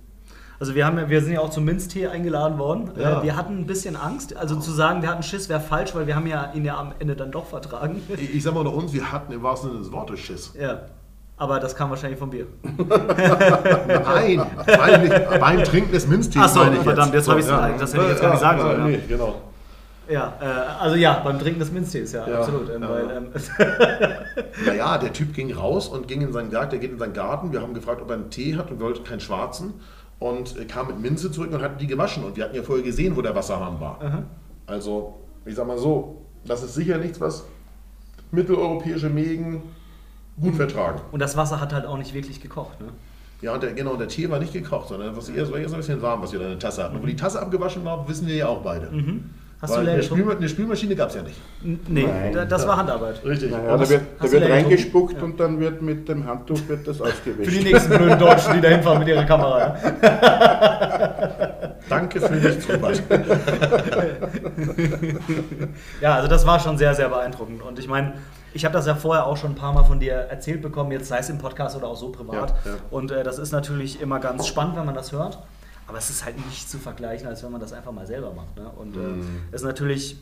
[0.63, 2.91] Also wir, haben, ja- wir sind ja auch zum Minztee eingeladen worden.
[2.95, 3.19] Ja.
[3.19, 4.33] Äh, Wir hatten ein bisschen Angst.
[4.37, 6.93] Also zu sagen, wir hatten Schiss wäre falsch, weil wir haben ja ihn ja am
[6.99, 8.01] Ende dann doch vertragen.
[8.15, 10.53] Ich, ich sag mal unter uns, wir hatten im wahrsten Sinne des Wortes Schiss.
[10.57, 10.83] Ja.
[11.35, 12.47] Aber das kam wahrscheinlich vom Bier.
[12.77, 14.41] Nein,
[15.01, 17.69] nicht, beim Trinken des Minztees Ach so, meine ich verdammt, jetzt hab ich's- ja.
[17.77, 18.87] das hätte ich jetzt gar nicht sagen sollen, ja.
[18.87, 19.41] Nee, genau.
[20.07, 20.45] Ja, äh,
[20.81, 22.69] also ja, beim Trinken des Minztees, ja, Ja, absolut.
[22.73, 22.89] Ähm, ja.
[22.89, 23.27] Weil, ähm,
[24.65, 27.51] Naja, der Typ ging raus und ging in seinen Garten, der geht in seinen Garten.
[27.51, 29.73] Wir haben gefragt, ob er einen Tee hat und wollte keinen schwarzen.
[30.23, 32.23] Und äh, kam mit Minze zurück und hat die gewaschen.
[32.23, 33.99] Und wir hatten ja vorher gesehen, wo der Wasserhahn war.
[34.67, 35.15] Also,
[35.45, 37.43] ich sag mal so, das ist sicher nichts, was
[38.31, 39.61] mitteleuropäische Mägen
[40.39, 41.01] gut vertragen.
[41.11, 42.79] und das Wasser hat halt auch nicht wirklich gekocht.
[42.81, 42.87] Ne?
[43.41, 45.67] Ja, und der, genau, und der Tee war nicht gekocht, sondern was eher, so- eher
[45.67, 46.95] so ein bisschen warm, was wir da in der Tasse hatten.
[46.95, 48.87] Und wo die Tasse abgewaschen war, wissen wir ja auch beide.
[49.63, 50.03] Hast Weil du eine?
[50.03, 51.37] Spülma eine Spülmaschine gab es ja nicht.
[51.63, 52.33] N- Nee, Nein.
[52.33, 53.23] da- das war Handarbeit.
[53.23, 53.49] Richtig.
[53.49, 55.23] Naja, da wird, da wird reingespuckt Ja.
[55.23, 57.49] und dann wird mit dem Handtuch wird das ausgewischt.
[57.49, 59.59] Für die nächsten blöden Deutschen, die da hinfahren mit ihrer Kamera.
[59.59, 59.75] ja.
[61.89, 63.01] Danke für nichts, Robert.
[66.01, 67.61] Ja, also das war schon sehr, sehr beeindruckend.
[67.61, 68.13] Und ich meine,
[68.53, 71.07] ich habe das ja vorher auch schon ein paar Mal von dir erzählt bekommen, jetzt
[71.07, 72.49] sei es im Podcast oder auch so privat.
[72.65, 72.77] Ja, ja.
[72.91, 75.39] Und äh, das ist natürlich immer ganz spannend, wenn man das hört.
[75.93, 78.55] Aber es ist halt nicht zu vergleichen, als wenn man das einfach mal selber macht.
[78.57, 78.67] Ne?
[78.67, 79.21] Und Mhm.
[79.21, 80.17] äh, es ist natürlich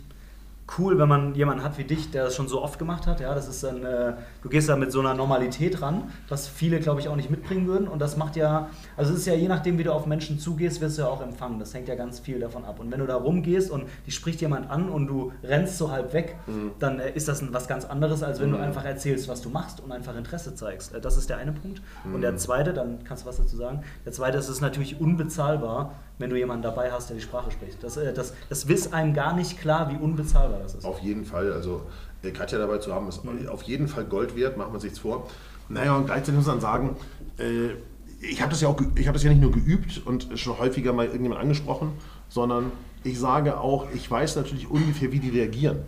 [0.78, 3.20] cool, wenn man jemanden hat wie dich, der das schon so oft gemacht hat.
[3.20, 6.80] Ja, das ist dann, äh, du gehst da mit so einer Normalität ran, was viele,
[6.80, 7.88] glaube ich, auch nicht mitbringen würden.
[7.88, 10.80] Und das macht ja, also es ist ja je nachdem, wie du auf Menschen zugehst,
[10.82, 11.60] wirst du ja auch empfangen.
[11.60, 12.80] Das hängt ja ganz viel davon ab.
[12.80, 16.14] Und wenn du da rumgehst und die spricht jemand an und du rennst so halb
[16.14, 16.38] weg,
[16.80, 19.50] dann äh, ist das ein, was ganz anderes, als wenn du einfach erzählst, was du
[19.50, 20.94] machst und einfach Interesse zeigst.
[20.94, 21.82] Äh, das ist der eine Punkt.
[22.06, 23.82] Und der zweite, dann kannst du was dazu sagen.
[24.06, 27.52] Der zweite ist, es ist natürlich unbezahlbar, wenn du jemanden dabei hast, der die Sprache
[27.52, 27.84] spricht.
[27.84, 30.86] Das, äh, das, das ist einem gar nicht klar, wie unbezahlbar das ist.
[30.86, 31.82] Auf jeden Fall, also
[32.24, 35.00] äh, Katja dabei zu haben, ist auf jeden Fall Gold wert, machen wir uns nichts
[35.00, 35.28] vor.
[35.68, 36.96] Naja, und gleichzeitig muss man sagen,
[37.38, 37.72] äh,
[38.22, 41.08] ich habe das, ja auch ich das ja nicht nur geübt und schon häufiger mal
[41.08, 41.94] irgendjemand angesprochen,
[42.30, 42.72] sondern
[43.04, 45.80] ich sage auch, ich weiß natürlich ungefähr, wie die reagieren.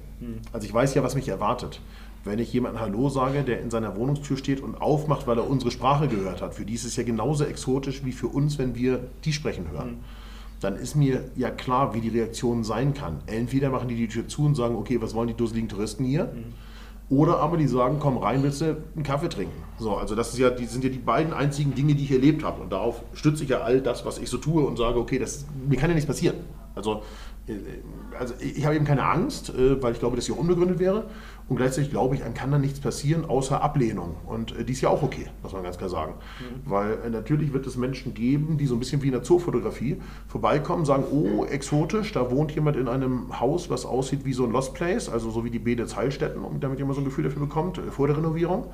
[0.51, 1.79] Also ich weiß ja, was mich erwartet.
[2.23, 5.69] Wenn ich jemanden Hallo sage, der in seiner Wohnungstür steht und aufmacht, weil er unsere
[5.69, 9.01] Sprache gehört hat, für die ist es ja genauso exotisch wie für uns, wenn wir
[9.25, 9.99] die sprechen hören
[10.63, 13.19] dann ist mir ja klar, wie die Reaktion sein kann.
[13.25, 16.33] Entweder machen die die Tür zu und sagen, okay, was wollen die dusseligen Touristen hier?
[17.09, 19.61] Oder aber die sagen, komm rein, willst du einen Kaffee trinken?
[19.77, 22.61] So, also das ja, die sind ja die beiden einzigen Dinge, die ich erlebt habe.
[22.61, 25.45] Und darauf stütze ich ja all das, was ich so tue und sage, okay, das,
[25.67, 26.37] mir kann ja nichts passieren.
[26.75, 27.03] Also,
[27.47, 27.53] äh,
[28.17, 31.05] also ich habe eben keine Angst, äh, weil ich glaube, dass sie auch unbegründet wäre.
[31.53, 34.15] Und gleichzeitig glaube ich, einem kann da nichts passieren, außer Ablehnung.
[34.25, 36.15] Und äh, die ist ja auch okay, muss man ganz klar sagen.
[36.65, 39.97] Weil äh, natürlich wird es Menschen geben, die so ein bisschen wie in der Zoofotografie
[40.27, 44.51] vorbeikommen, sagen, oh, exotisch, da wohnt jemand in einem Haus, was aussieht wie so ein
[44.51, 47.43] Lost Place, also so wie die Beditz Heilstätten, um damit jemand so ein Gefühl dafür
[47.43, 48.71] bekommt, äh, vor der Renovierung.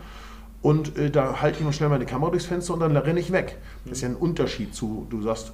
[0.61, 3.33] Und äh, da halte ich noch schnell meine Kamera durchs Fenster und dann renne ich
[3.33, 3.57] weg.
[3.83, 5.51] Das ist ja ein Unterschied zu, du sagst,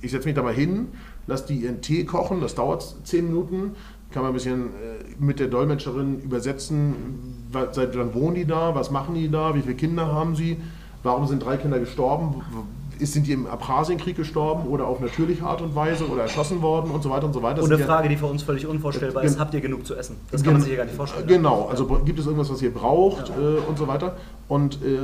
[0.00, 0.88] ich setze mich da mal hin,
[1.26, 3.72] lass die ihren Tee kochen, das dauert zehn Minuten,
[4.16, 6.94] kann man ein bisschen äh, mit der Dolmetscherin übersetzen,
[7.72, 10.56] seit wann wohnen die da, was machen die da, wie viele Kinder haben sie,
[11.02, 12.36] warum sind drei Kinder gestorben,
[12.98, 17.02] sind die im Abchasienkrieg gestorben oder auf natürliche Art und Weise oder erschossen worden und
[17.02, 17.56] so weiter und so weiter.
[17.56, 19.84] Das Und eine ja- Frage, die für uns völlig unvorstellbar Gen- ist, habt ihr genug
[19.86, 20.16] zu essen?
[20.30, 21.26] Das kann man sich ja gar nicht vorstellen.
[21.26, 24.16] Genau, also gibt es irgendwas, was ihr braucht äh, und so weiter.
[24.48, 24.96] Und äh,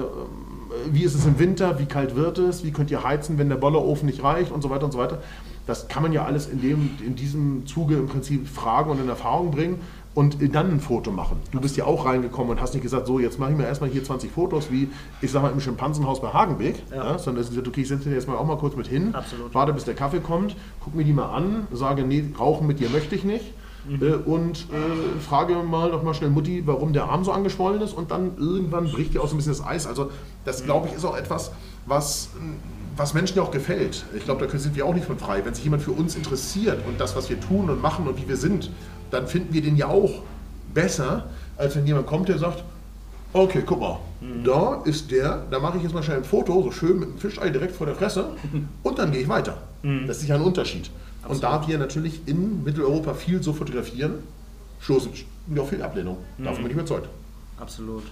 [0.90, 3.56] wie ist es im Winter, wie kalt wird es, wie könnt ihr heizen, wenn der
[3.56, 5.18] Bollerofen nicht reicht und so weiter und so weiter.
[5.66, 9.08] Das kann man ja alles in, dem, in diesem Zuge im Prinzip fragen und in
[9.08, 9.80] Erfahrung bringen
[10.14, 11.38] und dann ein Foto machen.
[11.52, 13.88] Du bist ja auch reingekommen und hast nicht gesagt, so jetzt mache ich mir erstmal
[13.88, 14.88] hier 20 Fotos, wie
[15.22, 16.96] ich sag mal im Schimpansenhaus bei Hagenbeek, Ja.
[17.12, 17.18] ja.
[17.18, 19.14] sondern es ist gesagt, okay, ich setze dir jetzt mal auch mal kurz mit hin,
[19.14, 19.54] Absolut.
[19.54, 22.90] warte bis der Kaffee kommt, guck mir die mal an, sage, nee, rauchen mit dir
[22.90, 23.54] möchte ich nicht.
[24.00, 27.94] Äh, und äh, frage mal noch mal schnell Mutti, warum der Arm so angeschwollen ist
[27.94, 29.86] und dann irgendwann bricht dir auch so ein bisschen das Eis.
[29.88, 30.10] Also
[30.44, 31.50] das glaube ich ist auch etwas,
[31.86, 32.28] was,
[32.96, 34.04] was Menschen ja auch gefällt.
[34.16, 35.44] Ich glaube, da sind wir auch nicht von frei.
[35.44, 38.28] Wenn sich jemand für uns interessiert und das, was wir tun und machen und wie
[38.28, 38.70] wir sind,
[39.10, 40.22] dann finden wir den ja auch
[40.74, 41.26] besser,
[41.56, 42.64] als wenn jemand kommt, der sagt,
[43.32, 43.98] okay, guck mal,
[44.44, 47.18] da ist der, da mache ich jetzt mal schnell ein Foto, so schön mit einem
[47.18, 48.26] Fischei direkt vor der Fresse
[48.82, 49.56] und dann gehe ich weiter.
[50.06, 50.90] Das ist ja ein Unterschied.
[51.26, 54.14] Und da wir natürlich in Mitteleuropa viel so fotografieren,
[54.80, 55.12] stoßen
[55.46, 56.18] wir auf viel Ablehnung.
[56.38, 57.08] Davon bin ich überzeugt.
[57.58, 58.04] Absolut.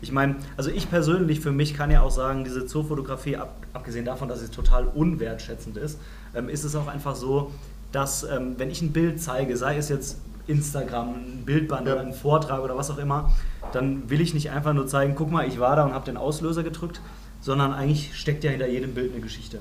[0.00, 4.04] Ich meine, also ich persönlich für mich kann ja auch sagen, diese Zoofotografie, ab, abgesehen
[4.04, 5.98] davon, dass es total unwertschätzend ist,
[6.34, 7.50] ähm, ist es auch einfach so,
[7.92, 11.94] dass ähm, wenn ich ein Bild zeige, sei es jetzt Instagram, ein Bildband Ja.
[11.94, 13.32] oder ein Vortrag oder was auch immer,
[13.72, 16.16] dann will ich nicht einfach nur zeigen, guck mal, ich war da und habe den
[16.16, 17.00] Auslöser gedrückt,
[17.40, 19.58] sondern eigentlich steckt ja hinter jedem Bild eine Geschichte.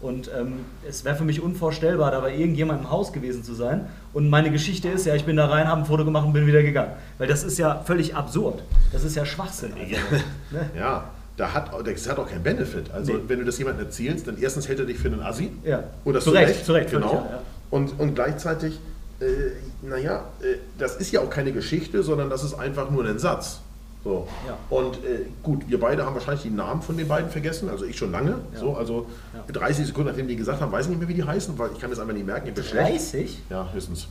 [0.00, 3.86] Und ähm, es wäre für mich unvorstellbar, da bei irgendjemandem im Haus gewesen zu sein.
[4.12, 6.46] Und meine Geschichte ist ja, ich bin da rein, habe ein Foto gemacht und bin
[6.46, 6.92] wieder gegangen.
[7.18, 8.62] Weil das ist ja völlig absurd.
[8.92, 9.72] Das ist ja Schwachsinn.
[9.72, 10.12] einfach.
[10.50, 10.70] ne?
[10.78, 11.04] Ja,
[11.38, 12.90] da hat, das hat auch keinen Benefit.
[12.92, 13.18] Also Nee.
[13.26, 15.50] wenn du das jemandem erzählst, dann erstens hält er dich für einen Assi.
[15.64, 15.82] Ja.
[16.04, 17.12] Oder Zu Recht, zu Recht, genau.
[17.12, 17.42] ja, ja.
[17.70, 18.78] Und, und gleichzeitig,
[19.20, 19.24] äh,
[19.82, 23.60] naja, äh, das ist ja auch keine Geschichte, sondern das ist einfach nur ein Satz.
[24.06, 24.28] So.
[24.46, 24.56] Ja.
[24.70, 27.98] Und äh, gut, wir beide haben wahrscheinlich die Namen von den beiden vergessen, also ich
[27.98, 28.36] schon lange.
[28.54, 28.60] Ja.
[28.60, 29.42] So, also Ja.
[29.52, 31.80] 30 Sekunden, nachdem die gesagt haben, weiß ich nicht mehr, wie die heißen, weil ich
[31.80, 32.46] kann das einfach nicht merken.
[32.46, 32.88] Ich bin schlecht.
[32.88, 33.42] 30?
[33.50, 34.06] Ja, höchstens.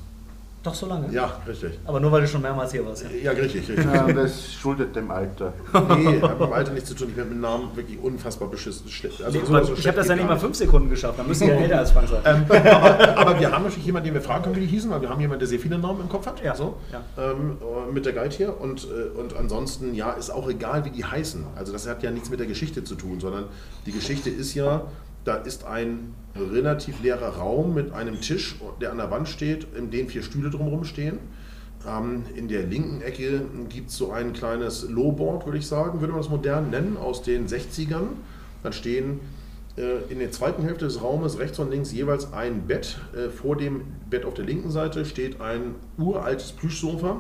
[0.66, 1.14] Doch so lange?
[1.14, 1.78] Ja, richtig.
[1.86, 3.04] Aber nur weil du schon mehrmals hier warst.
[3.04, 3.32] Ja.
[3.32, 3.86] Ja, richtig, richtig.
[3.86, 5.54] Ja, das schuldet dem Alter.
[5.96, 7.10] Nee, hat mit dem Alter nichts zu tun.
[7.10, 8.90] Ich bin mit dem Namen wirklich unfassbar beschissen.
[8.90, 9.22] schlecht.
[9.22, 11.20] Also Nee, so- so ich habe das ja nicht mal fünf Sekunden geschafft.
[11.20, 12.22] Dann müssen wir ja älter als Frank sein.
[12.26, 15.02] Ähm, aber, aber wir haben natürlich jemanden, den wir fragen können, wie die hießen, weil
[15.02, 16.42] wir haben jemanden, der sehr viele Namen im Kopf hat.
[16.44, 17.02] Ja, So, ja.
[17.24, 18.60] ähm, äh, mit der Guide hier.
[18.60, 21.44] Und, äh, und ansonsten, ja, ist auch egal, wie die heißen.
[21.56, 23.46] Also das hat ja nichts mit der Geschichte zu tun, sondern
[23.86, 24.82] die Geschichte ist ja,
[25.26, 29.92] da ist ein relativ leerer Raum mit einem Tisch, der an der Wand steht, in
[29.92, 31.20] dem vier Stühle drumherum stehen.
[31.88, 36.14] Ähm, in der linken Ecke gibt es so ein kleines Lowboard, würde ich sagen, würde
[36.14, 38.08] man das modern nennen, aus den 60ern.
[38.64, 39.20] Dann stehen
[39.78, 42.98] Äh, in der zweiten Hälfte des Raumes rechts und links jeweils ein Bett.
[43.14, 47.20] Äh, vor dem Bett auf der linken Seite steht ein uraltes Plüschsofa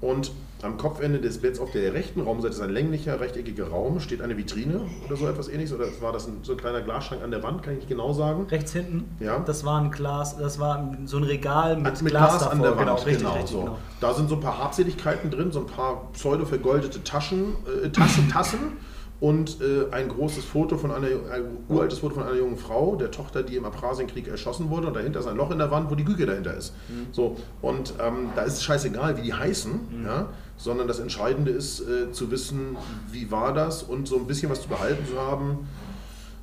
[0.00, 0.30] und
[0.62, 4.36] am Kopfende des Betts auf der rechten Raumseite ist ein länglicher, rechteckiger Raum, steht eine
[4.36, 5.74] Vitrine oder so etwas ähnliches.
[5.74, 8.12] Oder war das ein, so ein kleiner Glasschrank an der Wand, kann ich nicht genau
[8.12, 8.46] sagen.
[8.50, 9.04] Rechts hinten?
[9.20, 9.38] Ja.
[9.40, 12.52] Das war ein Glas, das war so ein Regal mit, mit Glas, Glas, davor.
[12.52, 13.60] an der Wand, genau, richtig, genau, richtig, so.
[13.60, 13.78] genau.
[14.00, 18.28] Da sind so ein paar Habseligkeiten drin, so ein paar pseudo vergoldete Taschen, äh, Tassen,
[18.32, 18.58] Tassen
[19.20, 23.10] und äh, ein großes Foto von einer, ein uraltes Foto von einer jungen Frau, der
[23.10, 25.94] Tochter, die im Abchasienkrieg erschossen wurde und dahinter ist ein Loch in der Wand, wo
[25.94, 26.74] die Güge dahinter ist.
[27.12, 31.80] So, und ähm, da ist es scheißegal, wie die heißen, ja, sondern das Entscheidende ist
[31.80, 32.76] äh, zu wissen,
[33.10, 35.66] wie war das und so ein bisschen was zu behalten zu haben.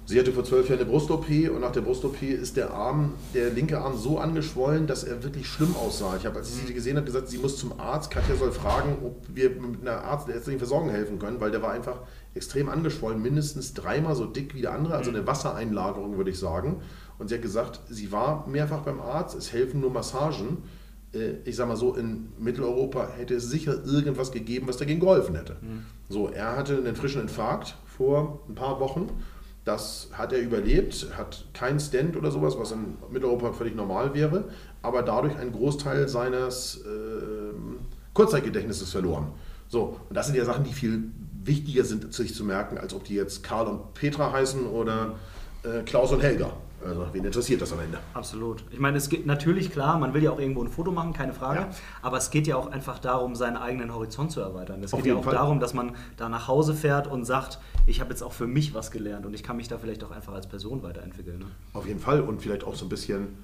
[0.05, 3.51] Sie hatte vor zwölf Jahren eine Brust-OP und nach der Brust-OP ist der Arm, der
[3.51, 6.17] linke Arm so angeschwollen, dass er wirklich schlimm aussah.
[6.17, 8.11] Ich habe, als ich sie gesehen habe, gesagt, sie muss zum Arzt.
[8.11, 12.01] Katja soll fragen, ob wir mit einer arztärztlichen Versorgung helfen können, weil der war einfach
[12.33, 16.81] extrem angeschwollen, mindestens dreimal so dick wie der andere, also eine Wassereinlagerung, würde ich sagen.
[17.17, 20.63] Und sie hat gesagt, sie war mehrfach beim Arzt, es helfen nur Massagen.
[21.13, 25.35] Äh, Ich sag mal so, in Mitteleuropa hätte es sicher irgendwas gegeben, was dagegen geholfen
[25.35, 25.55] hätte.
[26.09, 29.09] So, er hatte einen frischen Infarkt vor ein paar Wochen.
[29.65, 34.45] Das hat er überlebt, hat kein Stent oder sowas, was in Mitteleuropa völlig normal wäre,
[34.81, 37.77] aber dadurch einen Großteil seines ähm,
[38.13, 39.27] Kurzzeitgedächtnisses verloren.
[39.69, 41.03] So, und das sind ja Sachen, die viel
[41.45, 45.15] wichtiger sind, sich zu merken, als ob die jetzt Karl und Petra heißen oder
[45.63, 46.53] äh, Klaus und Helga.
[46.85, 47.99] Also, wen interessiert das am Ende?
[48.13, 48.63] Absolut.
[48.71, 51.33] Ich meine, es geht natürlich klar, man will ja auch irgendwo ein Foto machen, keine
[51.33, 51.61] Frage.
[51.61, 51.69] Ja.
[52.01, 54.83] Aber es geht ja auch einfach darum, seinen eigenen Horizont zu erweitern.
[54.83, 55.33] Es geht ja auch Fall.
[55.33, 58.73] darum, dass man da nach Hause fährt und sagt, ich habe jetzt auch für mich
[58.73, 61.39] was gelernt und ich kann mich da vielleicht auch einfach als Person weiterentwickeln.
[61.39, 61.45] Ne?
[61.73, 63.37] Auf jeden Fall und vielleicht auch so ein bisschen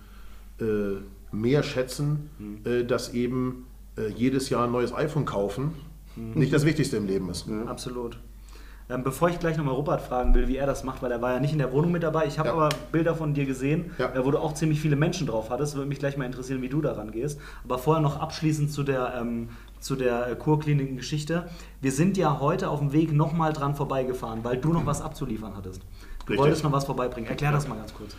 [0.59, 0.97] äh,
[1.31, 2.29] mehr schätzen,
[2.65, 3.67] äh, dass eben
[3.97, 5.73] äh, jedes Jahr ein neues iPhone kaufen
[6.15, 7.47] nicht das Wichtigste im Leben ist.
[7.67, 8.19] Absolut.
[8.91, 11.33] Ähm, bevor ich gleich nochmal Robert fragen will, wie er das macht, weil er war
[11.33, 12.25] ja nicht in der Wohnung mit dabei.
[12.25, 12.55] Ich habe Ja.
[12.55, 14.11] aber Bilder von dir gesehen, Ja.
[14.25, 15.75] wo du auch ziemlich viele Menschen drauf hattest.
[15.75, 17.39] Würde mich gleich mal interessieren, wie du daran gehst.
[17.63, 21.47] Aber vorher noch abschließend zu der, ähm, zu der äh, Kurkliniken-Geschichte.
[21.81, 25.53] Wir sind ja heute auf dem Weg nochmal dran vorbeigefahren, weil du noch was abzuliefern
[25.55, 25.81] hattest.
[25.81, 26.37] Du Richtig.
[26.39, 27.29] wolltest noch was vorbeibringen.
[27.29, 28.15] Erklär das mal ganz kurz.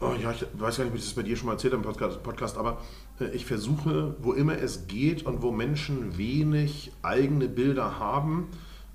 [0.00, 1.82] Oh, ja, ich weiß gar nicht, ob ich das bei dir schon mal erzählt habe
[1.84, 2.78] im Podcast, Podcast aber
[3.20, 8.48] äh, ich versuche, wo immer es geht und wo Menschen wenig eigene Bilder haben,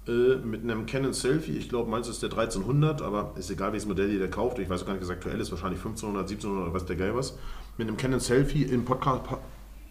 [0.07, 3.87] äh, mit einem Canon Selfie, ich glaube, meins ist der 1300, aber ist egal, welches
[3.87, 6.73] Modell jeder kauft, ich weiß auch gar nicht, was aktuell ist, wahrscheinlich 1500, 1700 oder
[6.73, 7.37] was der geil was,
[7.77, 9.21] mit einem Canon Selfie im Podcast,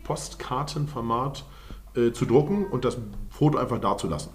[0.05, 1.45] Postkartenformat
[1.97, 2.99] äh, zu drucken und das
[3.31, 4.33] Foto einfach dazulassen.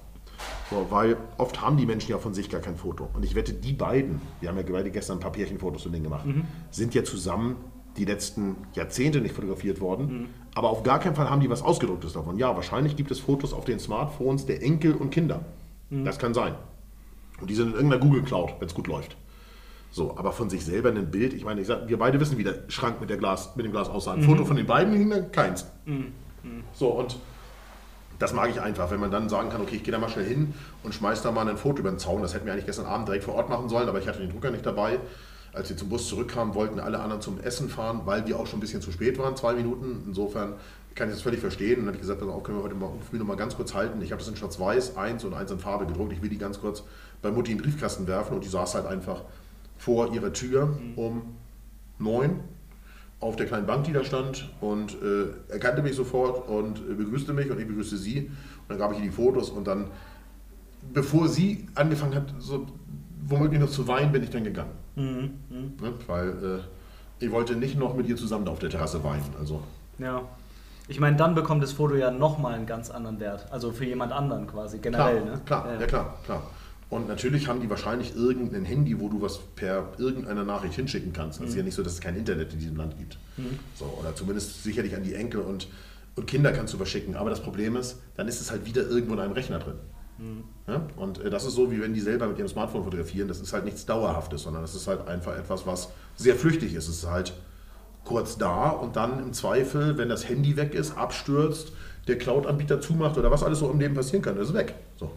[0.70, 3.10] So, weil oft haben die Menschen ja von sich gar kein Foto.
[3.14, 6.04] Und ich wette, die beiden, wir haben ja beide gestern ein paar Pärchenfotos zu denen
[6.04, 6.26] gemacht,
[6.72, 7.58] sind ja zusammen
[7.98, 10.30] die letzten Jahrzehnte nicht fotografiert worden.
[10.56, 12.38] Aber auf gar keinen Fall haben die was Ausgedrucktes davon.
[12.38, 15.44] Ja, wahrscheinlich gibt es Fotos auf den Smartphones der Enkel und Kinder.
[15.90, 16.56] Das kann sein.
[17.42, 19.16] Und die sind in irgendeiner Google Cloud, wenn es gut läuft.
[19.92, 22.44] So, aber von sich selber ein Bild, ich meine, ich sag, wir beide wissen, wie
[22.44, 24.14] der Schrank mit, der Glas, mit dem Glas aussah.
[24.14, 25.66] Ein Foto von den beiden hing keins.
[26.74, 27.18] So, und
[28.20, 30.26] das mag ich einfach, wenn man dann sagen kann, okay, ich gehe da mal schnell
[30.26, 32.22] hin und schmeiß da mal ein Foto über den Zaun.
[32.22, 34.30] Das hätten wir eigentlich gestern Abend direkt vor Ort machen sollen, aber ich hatte den
[34.30, 35.00] Drucker nicht dabei.
[35.54, 38.60] Als wir zum Bus zurückkamen, wollten alle anderen zum Essen fahren, weil wir auch schon
[38.60, 40.04] ein bisschen zu spät waren, zwei Minuten.
[40.06, 40.54] Insofern
[41.00, 41.80] kann ich das völlig verstehen.
[41.80, 43.56] Und dann habe ich gesagt, pass auf, können wir heute mal, will noch mal ganz
[43.56, 44.02] kurz halten.
[44.02, 46.14] Ich habe das in Schwarz-Weiß, eins und eins in Farbe gedruckt.
[46.14, 46.84] Ich will die ganz kurz
[47.22, 49.24] bei Mutti in den Briefkasten werfen und die saß halt einfach
[49.78, 51.22] vor ihrer Tür um
[51.98, 52.42] neun
[53.22, 57.34] auf der kleinen Bank, die da stand und äh, erkannte mich sofort und äh, begrüßte
[57.34, 58.28] mich und ich begrüßte sie.
[58.28, 59.88] Und dann gab ich ihr die Fotos und dann,
[60.94, 62.68] bevor sie angefangen hat, so
[63.26, 64.72] womöglich noch zu weinen, bin ich dann gegangen.
[64.96, 65.94] Mhm, Ne?
[66.08, 69.24] Weil äh, ich wollte nicht noch mit ihr zusammen auf der Terrasse weinen.
[69.40, 69.62] Also
[69.98, 70.24] Ja.
[70.90, 73.46] Ich meine, dann bekommt das Foto ja nochmal einen ganz anderen Wert.
[73.52, 75.36] Also für jemand anderen quasi, klar, generell.
[75.36, 75.42] ne?
[75.46, 75.88] klar, ja.
[75.88, 76.44] klar, klar.
[76.90, 81.40] Und natürlich haben die wahrscheinlich irgendein Handy, wo du was per irgendeiner Nachricht hinschicken kannst.
[81.40, 83.20] Es ist ja nicht so, dass es kein Internet in diesem Land gibt.
[83.76, 85.68] So, oder zumindest sicherlich an die Enkel und,
[86.16, 87.16] und Kinder kannst du was schicken.
[87.16, 89.76] Aber das Problem ist, dann ist es halt wieder irgendwo in einem Rechner drin.
[90.68, 90.88] Ja?
[90.98, 93.28] Und äh, das ist so, wie wenn die selber mit ihrem Smartphone fotografieren.
[93.28, 96.88] Das ist halt nichts Dauerhaftes, sondern das ist halt einfach etwas, was sehr flüchtig ist.
[96.88, 97.34] Es ist halt
[98.06, 101.72] kurz da und dann im Zweifel, wenn das Handy weg ist, abstürzt,
[102.08, 104.76] der Cloud-Anbieter zumacht oder was alles so im Leben passieren kann, ist weg.
[104.98, 105.12] So.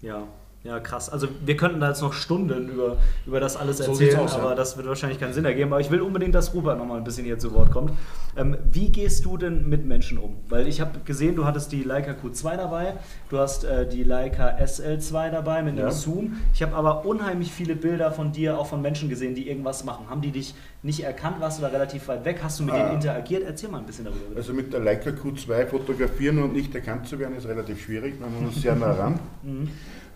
[0.00, 0.24] Ja,
[0.64, 1.08] ja, krass.
[1.10, 2.96] Also wir könnten da jetzt noch Stunden über,
[3.26, 4.54] über das alles So erzählen, sieht's aus, aber ja.
[4.54, 5.72] das wird wahrscheinlich keinen Sinn ergeben.
[5.72, 7.92] Aber ich will unbedingt, dass Robert noch mal ein bisschen hier zu Wort kommt.
[8.36, 10.36] Ähm, wie gehst du denn mit Menschen um?
[10.48, 12.94] Weil ich habe gesehen, du hattest die Leica Q2 dabei,
[13.28, 15.90] du hast äh, die Leica SL2 dabei mit einem Ja.
[15.90, 16.36] Zoom.
[16.54, 20.08] Ich habe aber unheimlich viele Bilder von dir, auch von Menschen gesehen, die irgendwas machen.
[20.08, 20.54] Haben die dich
[20.84, 21.40] nicht erkannt?
[21.40, 22.38] Warst du da relativ weit weg?
[22.42, 22.78] Hast du mit Ah.
[22.84, 23.42] denen interagiert?
[23.44, 24.20] Erzähl mal ein bisschen darüber.
[24.28, 24.36] bitte.
[24.40, 28.20] Also mit der Leica Q2 fotografieren und nicht erkannt zu werden, ist relativ schwierig.
[28.20, 29.18] Man muss sehr nah ran.
[29.42, 29.68] Mhm.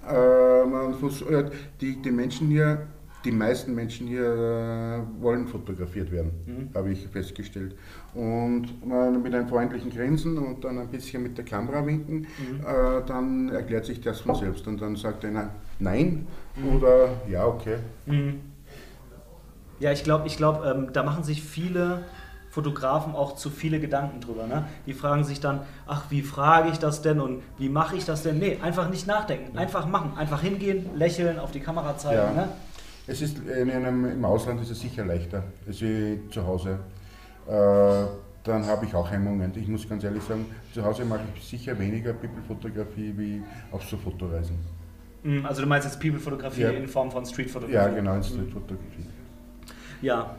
[0.09, 1.51] Äh, man muss, äh,
[1.81, 2.87] die, die Menschen hier,
[3.25, 6.69] die meisten Menschen hier äh, wollen fotografiert werden, mhm.
[6.75, 7.75] habe ich festgestellt.
[8.15, 8.69] Und
[9.23, 12.61] mit einem freundlichen Grinsen und dann ein bisschen mit der Kamera winken, mhm.
[12.61, 14.67] äh, dann erklärt sich das von selbst.
[14.67, 16.27] Und dann sagt einer Nein
[16.57, 16.77] mhm.
[16.77, 17.77] oder Ja, okay.
[18.07, 18.41] Mhm.
[19.79, 22.05] Ja, ich glaube, ich glaub, ähm, da machen sich viele
[22.57, 24.47] Fotografen auch zu viele Gedanken drüber.
[24.47, 24.65] Ne?
[24.87, 28.23] Die fragen sich dann, ach, wie frage ich das denn und wie mache ich das
[28.23, 28.39] denn?
[28.39, 32.17] Nee, einfach nicht nachdenken, einfach machen, einfach hingehen, lächeln, auf die Kamera zeigen.
[32.17, 32.33] Ja.
[32.33, 32.49] Ne?
[33.07, 36.79] Es ist in einem, im Ausland ist es sicher leichter als zu Hause.
[37.47, 38.07] Äh,
[38.43, 39.53] dann habe ich auch Hemmungen.
[39.55, 43.99] Ich muss ganz ehrlich sagen, zu Hause mache ich sicher weniger People-Fotografie wie auf so
[43.99, 44.57] Fotoreisen.
[45.25, 46.71] Mhm, also du meinst jetzt People-Fotografie ja.
[46.71, 47.75] in Form von Street-Fotografie?
[47.75, 49.07] Ja, genau, in Street-Fotografie.
[50.01, 50.37] Ja.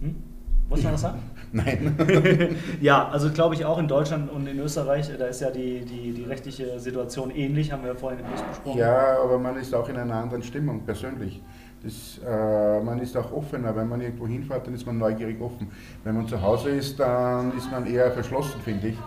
[0.00, 0.29] Hm?
[0.70, 1.18] Muss man was sagen?
[1.52, 1.96] Nein.
[2.80, 6.12] ja, also glaube ich auch in Deutschland und in Österreich, da ist ja die, die,
[6.12, 8.78] die rechtliche Situation ähnlich, haben wir ja vorhin im News besprochen.
[8.78, 11.42] Ja, aber man ist auch in einer anderen Stimmung persönlich.
[11.82, 15.72] Das, äh, man ist auch offener, wenn man irgendwo hinfährt, dann ist man neugierig offen.
[16.04, 18.98] Wenn man zu Hause ist, dann ist man eher verschlossen, finde ich.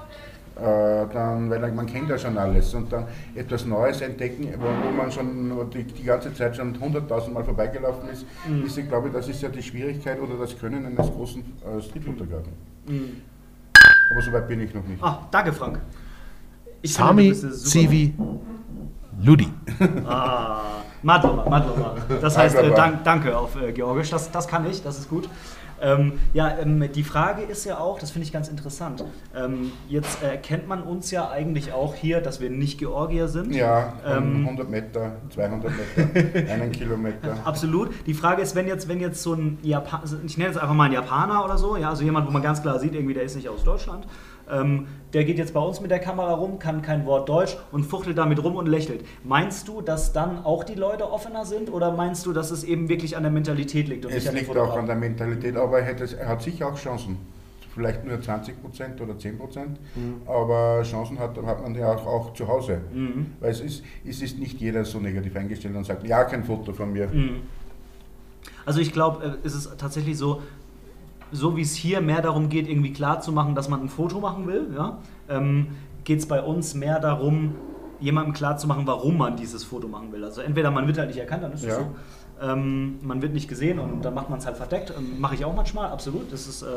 [0.55, 4.91] Äh, dann, weil man kennt ja schon alles und dann etwas Neues entdecken, wo, wo
[4.91, 8.63] man schon die, die, ganze Zeit schon hunderttausend Mal vorbeigelaufen ist, mhm.
[8.63, 12.53] ist, ich glaube, das ist ja die Schwierigkeit oder das Können eines großen äh, Streetfotografen.
[12.85, 13.21] Mhm.
[14.11, 15.01] Aber so weit bin ich noch nicht.
[15.01, 15.81] Ah, danke Frank.
[16.83, 18.13] Ich Sami Civi
[19.23, 19.47] Ludi.
[20.05, 21.95] Ah, Madloma, Madloma.
[22.21, 25.29] Das heißt, äh, dank, danke auf äh, Georgisch, das, das kann ich, das ist gut.
[25.83, 29.03] Ähm, ja, ähm, die Frage ist ja auch, das finde ich ganz interessant.
[29.35, 33.53] Ähm, jetzt erkennt man uns ja eigentlich auch hier, dass wir nicht Georgier sind.
[33.53, 37.37] Ja, 100 ähm, Meter, 200 Meter, einen Kilometer.
[37.43, 37.89] Absolut.
[38.05, 40.85] Die Frage ist, wenn jetzt, wenn jetzt so ein Japaner, ich nenne jetzt einfach mal
[40.85, 43.35] einen Japaner oder so, ja, also jemand, wo man ganz klar sieht, irgendwie der ist
[43.35, 44.07] nicht aus Deutschland,
[44.51, 47.83] ähm, der geht jetzt bei uns mit der Kamera rum, kann kein Wort Deutsch und
[47.83, 49.05] fuchtelt damit rum und lächelt.
[49.23, 52.89] Meinst du, dass dann auch die Leute offener sind oder meinst du, dass es eben
[52.89, 54.05] wirklich an der Mentalität liegt?
[54.05, 57.17] Es liegt auch an der Mentalität, aber er, hätte, er hat sicher auch Chancen.
[57.73, 58.51] Vielleicht nur 20%
[59.01, 59.65] oder 10%,
[59.95, 60.21] mhm.
[60.27, 62.81] aber Chancen hat, hat man ja auch, auch zu Hause.
[62.93, 63.33] Mhm.
[63.39, 66.71] Weil es ist, es ist nicht jeder so negativ eingestellt und sagt, ja, kein Foto
[66.71, 67.07] von mir.
[67.07, 67.41] Mhm.
[68.65, 70.41] Also ich glaube, äh, es ist tatsächlich so,
[71.33, 74.67] so wie es hier mehr darum geht, irgendwie klarzumachen, dass man ein Foto machen will,
[74.75, 75.67] ja, ähm,
[76.03, 77.55] geht es bei uns mehr darum,
[77.99, 80.23] jemandem klarzumachen, warum man dieses Foto machen will.
[80.23, 81.75] Also entweder man wird halt nicht erkannt, dann ist es ja.
[81.75, 81.87] so.
[82.41, 84.93] Ähm, man wird nicht gesehen und dann macht man es halt verdeckt.
[84.97, 86.31] Ähm, Mache ich auch manchmal, absolut.
[86.31, 86.67] Das ist, äh,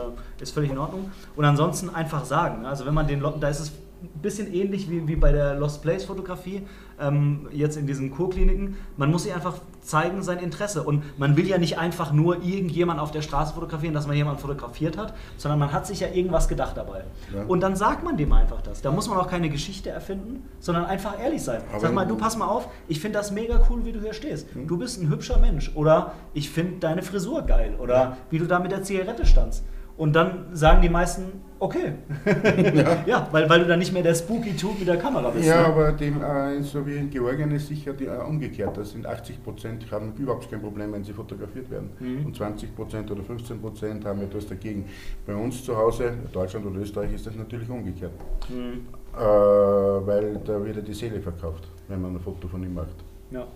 [0.40, 1.10] ist völlig in Ordnung.
[1.34, 2.62] Und ansonsten einfach sagen.
[2.62, 2.68] Ne?
[2.68, 3.72] Also wenn man den Leuten, da ist es
[4.02, 6.62] ein bisschen ähnlich wie, wie bei der Lost Place Fotografie,
[7.00, 8.76] ähm, jetzt in diesen Kurkliniken.
[8.96, 10.82] Man muss sich einfach zeigen, sein Interesse.
[10.82, 14.40] Und man will ja nicht einfach nur irgendjemand auf der Straße fotografieren, dass man jemanden
[14.40, 17.04] fotografiert hat, sondern man hat sich ja irgendwas gedacht dabei.
[17.34, 17.44] Ja.
[17.44, 18.82] Und dann sagt man dem einfach das.
[18.82, 21.62] Da muss man auch keine Geschichte erfinden, sondern einfach ehrlich sein.
[21.70, 24.12] Aber Sag mal, du pass mal auf, ich finde das mega cool, wie du hier
[24.12, 24.52] stehst.
[24.54, 24.66] Hm.
[24.66, 25.72] Du bist ein hübscher Mensch.
[25.74, 27.76] Oder ich finde deine Frisur geil.
[27.78, 28.16] Oder ja.
[28.30, 29.64] wie du da mit der Zigarette standst.
[29.96, 31.94] Und dann sagen die meisten, okay.
[32.74, 33.04] ja.
[33.06, 35.46] ja, weil, weil du dann nicht mehr der spooky Tube mit der Kamera bist.
[35.46, 35.66] Ja, ne?
[35.66, 38.76] aber dem, äh, so wie in Georgien ist sicher die, äh, umgekehrt.
[38.76, 41.90] Das sind 80 Prozent haben überhaupt kein Problem, wenn sie fotografiert werden.
[41.98, 42.26] Mhm.
[42.26, 44.84] Und 20 Prozent oder 15 Prozent haben etwas dagegen.
[45.26, 48.12] Bei uns zu Hause, Deutschland oder Österreich, ist das natürlich umgekehrt.
[48.50, 48.86] Mhm.
[49.14, 52.96] Äh, weil da wird ja die Seele verkauft, wenn man ein Foto von ihm macht.
[53.30, 53.46] Ja.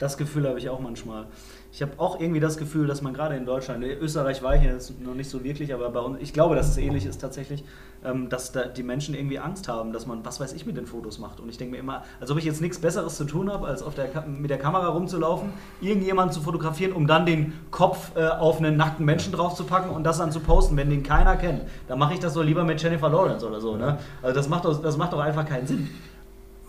[0.00, 1.26] Das Gefühl habe ich auch manchmal.
[1.72, 4.62] Ich habe auch irgendwie das Gefühl, dass man gerade in Deutschland, in Österreich war ich
[4.62, 7.62] jetzt noch nicht so wirklich, aber bei uns, ich glaube, dass es ähnlich ist tatsächlich,
[8.02, 10.86] ähm, dass da die Menschen irgendwie Angst haben, dass man, was weiß ich, mit den
[10.86, 11.38] Fotos macht.
[11.38, 13.82] Und ich denke mir immer, als ob ich jetzt nichts Besseres zu tun habe, als
[13.82, 18.56] auf der, mit der Kamera rumzulaufen, irgendjemanden zu fotografieren, um dann den Kopf äh, auf
[18.56, 21.60] einen nackten Menschen draufzupacken und das dann zu posten, wenn den keiner kennt.
[21.88, 23.76] Dann mache ich das so lieber mit Jennifer Lawrence oder so.
[23.76, 23.98] Ne?
[24.22, 25.90] Also das macht, doch, das macht doch einfach keinen Sinn.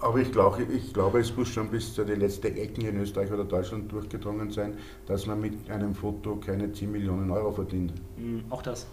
[0.02, 3.32] Aber ich glaube, ich glaube, es muss schon bis zu den letzten Ecken in Österreich
[3.32, 4.74] oder Deutschland durchgedrungen sein,
[5.06, 7.94] dass man mit einem Foto keine 10 Millionen Euro verdient.
[8.18, 8.88] Mhm, auch das.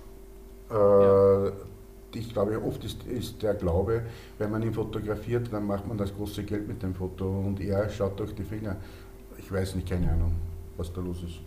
[0.70, 1.52] Äh, ja.
[2.14, 4.02] Ich glaube, oft ist, ist, der Glaube,
[4.38, 7.88] wenn man ihn fotografiert, dann macht man das große Geld mit dem Foto und er
[7.88, 8.76] schaut durch die Finger.
[9.38, 10.34] Ich weiß nicht, keine Ahnung,
[10.76, 11.40] was da los ist.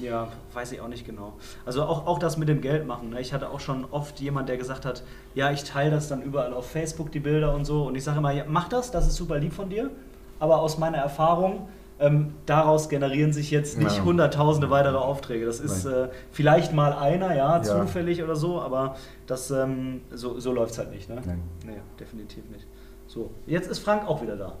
[0.00, 1.34] Ja, weiß ich auch nicht genau.
[1.66, 3.10] Also auch, auch das mit dem Geld machen.
[3.10, 3.20] Ne?
[3.20, 5.02] Ich hatte auch schon oft jemand, der gesagt hat,
[5.34, 7.84] ja, ich teile das dann überall auf Facebook, die Bilder und so.
[7.84, 9.90] Und ich sage immer, ja, mach das, das ist super lieb von dir.
[10.38, 11.68] Aber aus meiner Erfahrung,
[12.00, 14.04] ähm, daraus generieren sich jetzt nicht ja.
[14.04, 15.46] hunderttausende weitere Aufträge.
[15.46, 18.96] Das ist äh, vielleicht mal einer, ja, ja, zufällig oder so, aber
[19.26, 21.08] das, ähm, so, so läuft es halt nicht.
[21.08, 21.20] Ne?
[21.24, 21.42] Nein.
[21.66, 22.66] Nee, definitiv nicht.
[23.08, 24.52] So, jetzt ist Frank auch wieder da.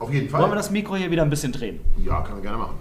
[0.00, 0.40] Auf jeden Fall.
[0.40, 1.80] Wollen wir das Mikro hier wieder ein bisschen drehen?
[2.04, 2.74] Ja, kann er gerne machen.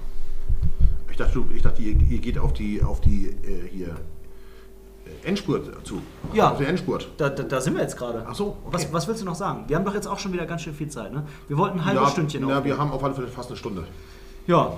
[1.18, 3.96] Ich dachte, ich dachte ihr, ihr geht auf die, auf die äh, hier
[5.24, 6.00] Endspurt zu.
[6.32, 6.52] Ja.
[6.52, 7.10] Auf der Endspurt.
[7.18, 8.24] Da, da, da sind wir jetzt gerade.
[8.30, 8.74] Ach so, okay.
[8.74, 9.64] Was, was willst du noch sagen?
[9.68, 11.24] Wir haben doch jetzt auch schon wieder ganz schön viel Zeit, ne?
[11.48, 12.66] Wir wollten ein halbes Stündchen Ja, aufnehmen.
[12.66, 13.86] wir haben auf alle Fälle fast eine Stunde.
[14.46, 14.74] Ja,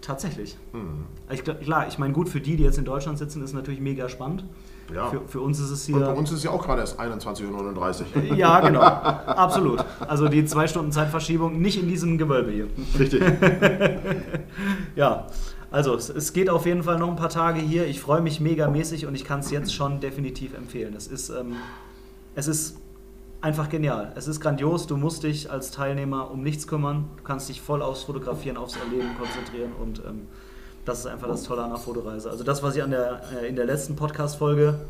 [0.00, 0.56] tatsächlich.
[0.72, 1.04] Hm.
[1.30, 4.08] Ich, klar, ich meine, gut, für die, die jetzt in Deutschland sitzen, ist natürlich mega
[4.08, 4.44] spannend.
[4.94, 5.08] Ja.
[5.10, 6.16] Für, für uns ist es Und bei hier.
[6.16, 8.36] uns ist es ja auch gerade erst 21.39 Uhr.
[8.36, 8.80] Ja, genau.
[8.80, 9.84] Absolut.
[10.00, 12.66] Also die zwei Stunden Zeitverschiebung nicht in diesem Gewölbe hier.
[12.98, 13.22] Richtig.
[14.96, 15.26] Ja,
[15.70, 17.86] also es, es geht auf jeden Fall noch ein paar Tage hier.
[17.86, 20.94] Ich freue mich megamäßig und ich kann es jetzt schon definitiv empfehlen.
[20.96, 21.56] Es ist, ähm,
[22.34, 22.76] es ist
[23.40, 24.12] einfach genial.
[24.16, 24.86] Es ist grandios.
[24.86, 27.08] Du musst dich als Teilnehmer um nichts kümmern.
[27.16, 30.26] Du kannst dich voll aufs Fotografieren, aufs Erleben konzentrieren und ähm,
[30.84, 32.30] das ist einfach das Tolle an der Fotoreise.
[32.30, 34.80] Also das, was ich an der, äh, in der letzten Podcast-Folge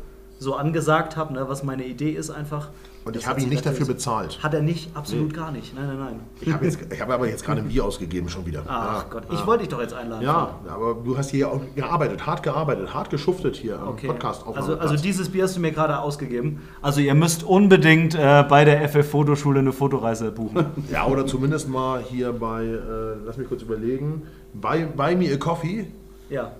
[0.41, 2.69] so angesagt habe, ne, was meine Idee ist einfach.
[3.05, 4.41] Und ich habe ihn nicht dafür bezahlt.
[4.41, 5.75] Hat er nicht, absolut gar nicht.
[5.75, 6.19] Nein, nein, nein.
[6.39, 6.67] Ich habe,
[6.99, 8.63] habe aber jetzt gerade ein Bier ausgegeben schon wieder.
[8.67, 9.35] Ach Ja, Gott, ja.
[9.35, 10.23] ich wollte dich doch jetzt einladen.
[10.23, 14.07] Ja, aber du hast hier auch gearbeitet, hart gearbeitet, hart geschuftet hier am Okay.
[14.07, 16.61] podcast Also, also dieses Bier hast du mir gerade ausgegeben.
[16.81, 20.65] Also ihr müsst unbedingt äh, bei der FF Fotoschule eine Fotoreise buchen.
[20.91, 22.79] Ja, oder zumindest mal hier bei, äh,
[23.25, 24.23] lass mich kurz überlegen,
[24.55, 25.91] bei buymeacoffee.com
[26.29, 26.51] ja.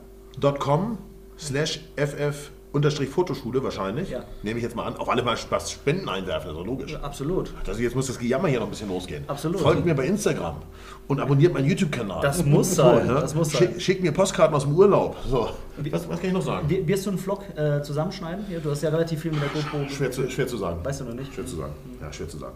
[1.38, 4.10] slash ff unterstrich Fotoschule wahrscheinlich.
[4.12, 4.24] Ja.
[4.44, 4.96] Nehme ich jetzt mal an.
[4.96, 6.96] Auf alle Mal was Spenden einwerfen, das ist doch logisch.
[6.96, 7.54] Absolut.
[7.68, 9.24] Also jetzt muss das Gejammer hier noch ein bisschen losgehen.
[9.28, 9.60] Absolut.
[9.60, 10.56] Folgt mir bei Instagram
[11.08, 12.22] und abonniert meinen YouTube-Kanal.
[12.22, 13.20] Das muss sein, ja?
[13.22, 13.68] das muss sein.
[13.70, 15.18] Schick, schickt mir Postkarten aus dem Urlaub.
[15.30, 15.50] So.
[15.92, 16.70] Was, was kann ich noch sagen?
[16.70, 18.46] Wir- Wirst du einen Vlog äh, zusammenschneiden?
[18.48, 19.90] Hier, du hast ja relativ viel mit der GoPro.
[19.90, 20.80] Schwer zu, schwer zu sagen.
[20.84, 21.34] Weißt du noch nicht?
[21.34, 21.74] Schwer zu sagen.
[22.02, 22.56] Ja, schwer zu sagen.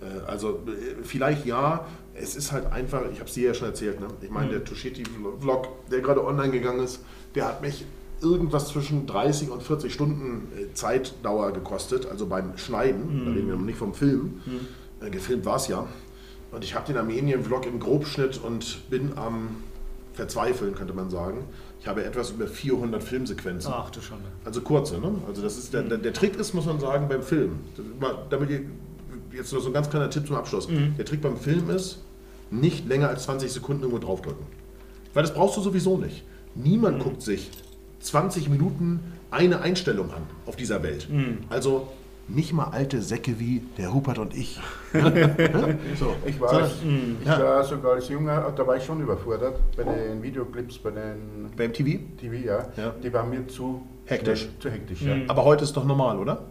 [0.00, 1.84] Äh, Also äh, vielleicht ja,
[2.14, 4.06] es ist halt einfach, ich habe es dir ja schon erzählt, ne?
[4.22, 7.00] ich meine, der Tuschetti-Vlog, der gerade online gegangen ist,
[7.34, 7.84] der hat mich
[8.22, 13.56] irgendwas zwischen 30 und 40 Stunden äh, Zeitdauer gekostet, also beim Schneiden, da reden wir
[13.56, 14.40] noch nicht vom Film,
[15.00, 15.86] äh, gefilmt war es ja.
[16.50, 19.56] Und ich habe den Armenien-Vlog im Grobschnitt und bin am
[20.12, 21.44] Verzweifeln, könnte man sagen.
[21.80, 23.72] Ich habe etwas über 400 Filmsequenzen.
[23.74, 24.26] Ach du Schande.
[24.44, 25.14] Also kurze, ne?
[25.26, 27.60] Also das ist der, der, der Trick ist, muss man sagen, beim Film.
[28.28, 28.60] Damit ihr,
[29.32, 30.68] jetzt noch so ein ganz kleiner Tipp zum Abschluss.
[30.98, 32.02] Der Trick beim Film ist,
[32.50, 34.44] nicht länger als 20 Sekunden irgendwo draufdrücken.
[35.14, 36.24] Weil das brauchst du sowieso nicht.
[36.54, 37.50] Niemand guckt sich
[38.02, 39.00] 20 Minuten
[39.30, 41.08] eine Einstellung an auf dieser Welt.
[41.48, 41.88] Also
[42.28, 44.60] nicht mal alte Säcke wie der Rupert und ich.
[44.92, 46.14] so.
[46.26, 46.72] Ich war, Sondern- als,
[47.20, 47.42] ich Ja.
[47.42, 51.72] war sogar als Junger, da war ich schon überfordert bei den Videoclips, bei den Beim
[51.72, 51.98] TV?
[52.20, 52.66] TV, ja.
[52.76, 52.94] Ja.
[53.02, 54.48] Die waren mir zu Hektisch.
[54.60, 55.14] Zu hektisch, ja.
[55.28, 56.42] Aber heute ist doch normal, oder?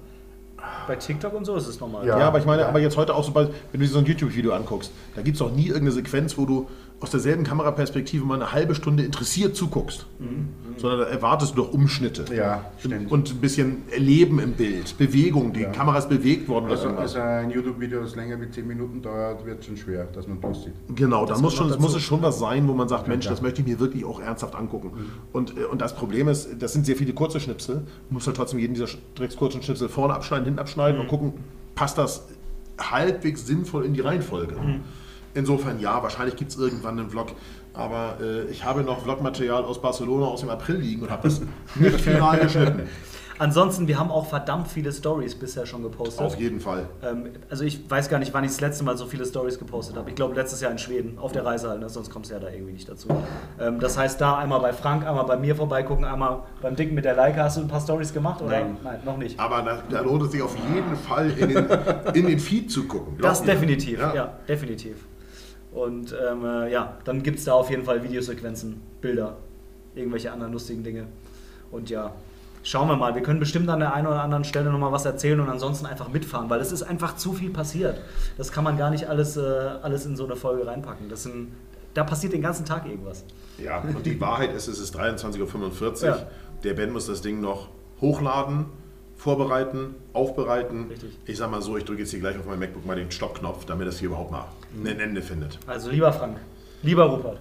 [0.87, 2.05] Bei TikTok und so ist es normal.
[2.07, 2.17] Ja.
[2.19, 4.05] Ja, aber ich meine, aber jetzt heute auch so, bei, wenn du dir so ein
[4.05, 6.69] YouTube-Video anguckst, da gibt es doch nie irgendeine Sequenz, wo du
[7.01, 10.05] aus derselben Kameraperspektive mal eine halbe Stunde interessiert zuguckst.
[10.77, 12.25] Sondern da erwartest du doch Umschnitte.
[12.33, 13.11] Ja, stimmt.
[13.11, 16.67] Und ein bisschen Erleben im Bild, Bewegung, die Kamera ist bewegt worden.
[16.69, 20.39] Also, also ein YouTube-Video, das länger wie 10 Minuten dauert, wird schon schwer, dass man
[20.39, 20.73] durchsieht.
[20.95, 23.31] Genau, da muss, schon, muss es schon was sein, wo man sagt, Mensch, ja.
[23.31, 24.91] das möchte ich mir wirklich auch ernsthaft angucken.
[25.33, 27.77] Und, äh, und das Problem ist, das sind sehr viele kurze Schnipsel.
[28.09, 31.33] Du musst halt trotzdem jeden dieser Drecks kurzen Schnipsel vorne abschneiden, hinten abschneiden und gucken,
[31.73, 32.27] passt das
[32.79, 34.55] halbwegs sinnvoll in die Reihenfolge.
[35.33, 37.27] Insofern ja, wahrscheinlich gibt es irgendwann einen Vlog.
[37.73, 41.41] Aber äh, ich habe noch Vlogmaterial aus Barcelona aus dem April liegen und habe das
[41.75, 42.89] nicht final geschnitten.
[43.41, 46.23] Ansonsten, wir haben auch verdammt viele Stories bisher schon gepostet.
[46.23, 46.85] Auf jeden Fall.
[47.01, 49.95] Ähm, also ich weiß gar nicht, wann ich das letzte Mal so viele Stories gepostet
[49.95, 50.09] habe.
[50.09, 51.89] Ich glaube letztes Jahr in Schweden, auf der Reise halt, ne?
[51.89, 53.07] sonst kommst du ja da irgendwie nicht dazu.
[53.59, 57.03] Ähm, das heißt, da einmal bei Frank, einmal bei mir vorbeigucken, einmal beim Dicken mit
[57.03, 57.45] der Leica.
[57.45, 58.43] Hast du ein paar Stories gemacht?
[58.43, 58.59] Oder?
[58.59, 58.77] Nein.
[58.83, 59.39] Nein, noch nicht.
[59.39, 61.65] Aber da, da lohnt es sich auf jeden Fall in den,
[62.13, 63.17] in den Feed zu gucken.
[63.19, 64.97] Das definitiv, ja, definitiv.
[65.71, 69.37] Und ähm, äh, ja, dann gibt es da auf jeden Fall Videosequenzen, Bilder,
[69.95, 71.05] irgendwelche anderen lustigen Dinge.
[71.71, 72.13] Und ja,
[72.63, 73.15] schauen wir mal.
[73.15, 76.09] Wir können bestimmt an der einen oder anderen Stelle nochmal was erzählen und ansonsten einfach
[76.09, 78.01] mitfahren, weil es ist einfach zu viel passiert.
[78.37, 81.07] Das kann man gar nicht alles, äh, alles in so eine Folge reinpacken.
[81.07, 81.53] Das sind,
[81.93, 83.23] da passiert den ganzen Tag irgendwas.
[83.57, 86.07] Ja, und die Wahrheit ist, es ist 23.45 Uhr.
[86.09, 86.27] Ja.
[86.65, 87.69] Der Ben muss das Ding noch
[88.01, 88.65] hochladen,
[89.15, 90.87] vorbereiten, aufbereiten.
[90.89, 91.17] Richtig.
[91.25, 93.65] Ich sag mal so, ich drücke jetzt hier gleich auf mein MacBook mal den Stoppknopf,
[93.65, 94.45] damit das hier überhaupt mal
[94.75, 95.57] ein Ende findet.
[95.67, 96.37] Also lieber Frank,
[96.83, 97.39] lieber Rupert,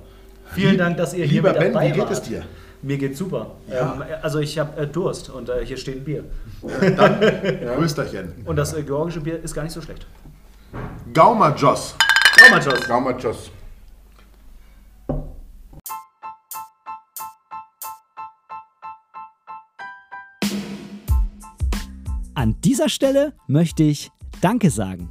[0.52, 2.10] vielen Lieb- Dank, dass ihr hier lieber mit Ben, dabei wie geht wart.
[2.12, 2.44] es dir?
[2.82, 3.52] Mir geht's super.
[3.68, 3.94] Ja.
[3.94, 6.24] Ähm, also ich habe äh, Durst und äh, hier steht ein Bier.
[6.62, 8.32] Größterchen.
[8.46, 10.06] Und das äh, georgische Bier ist gar nicht so schlecht.
[11.14, 11.94] Mal, Joss.
[12.88, 13.50] Gaumachos.
[22.34, 24.10] An dieser Stelle möchte ich
[24.40, 25.10] Danke sagen.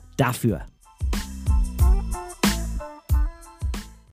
[0.21, 0.61] dafür.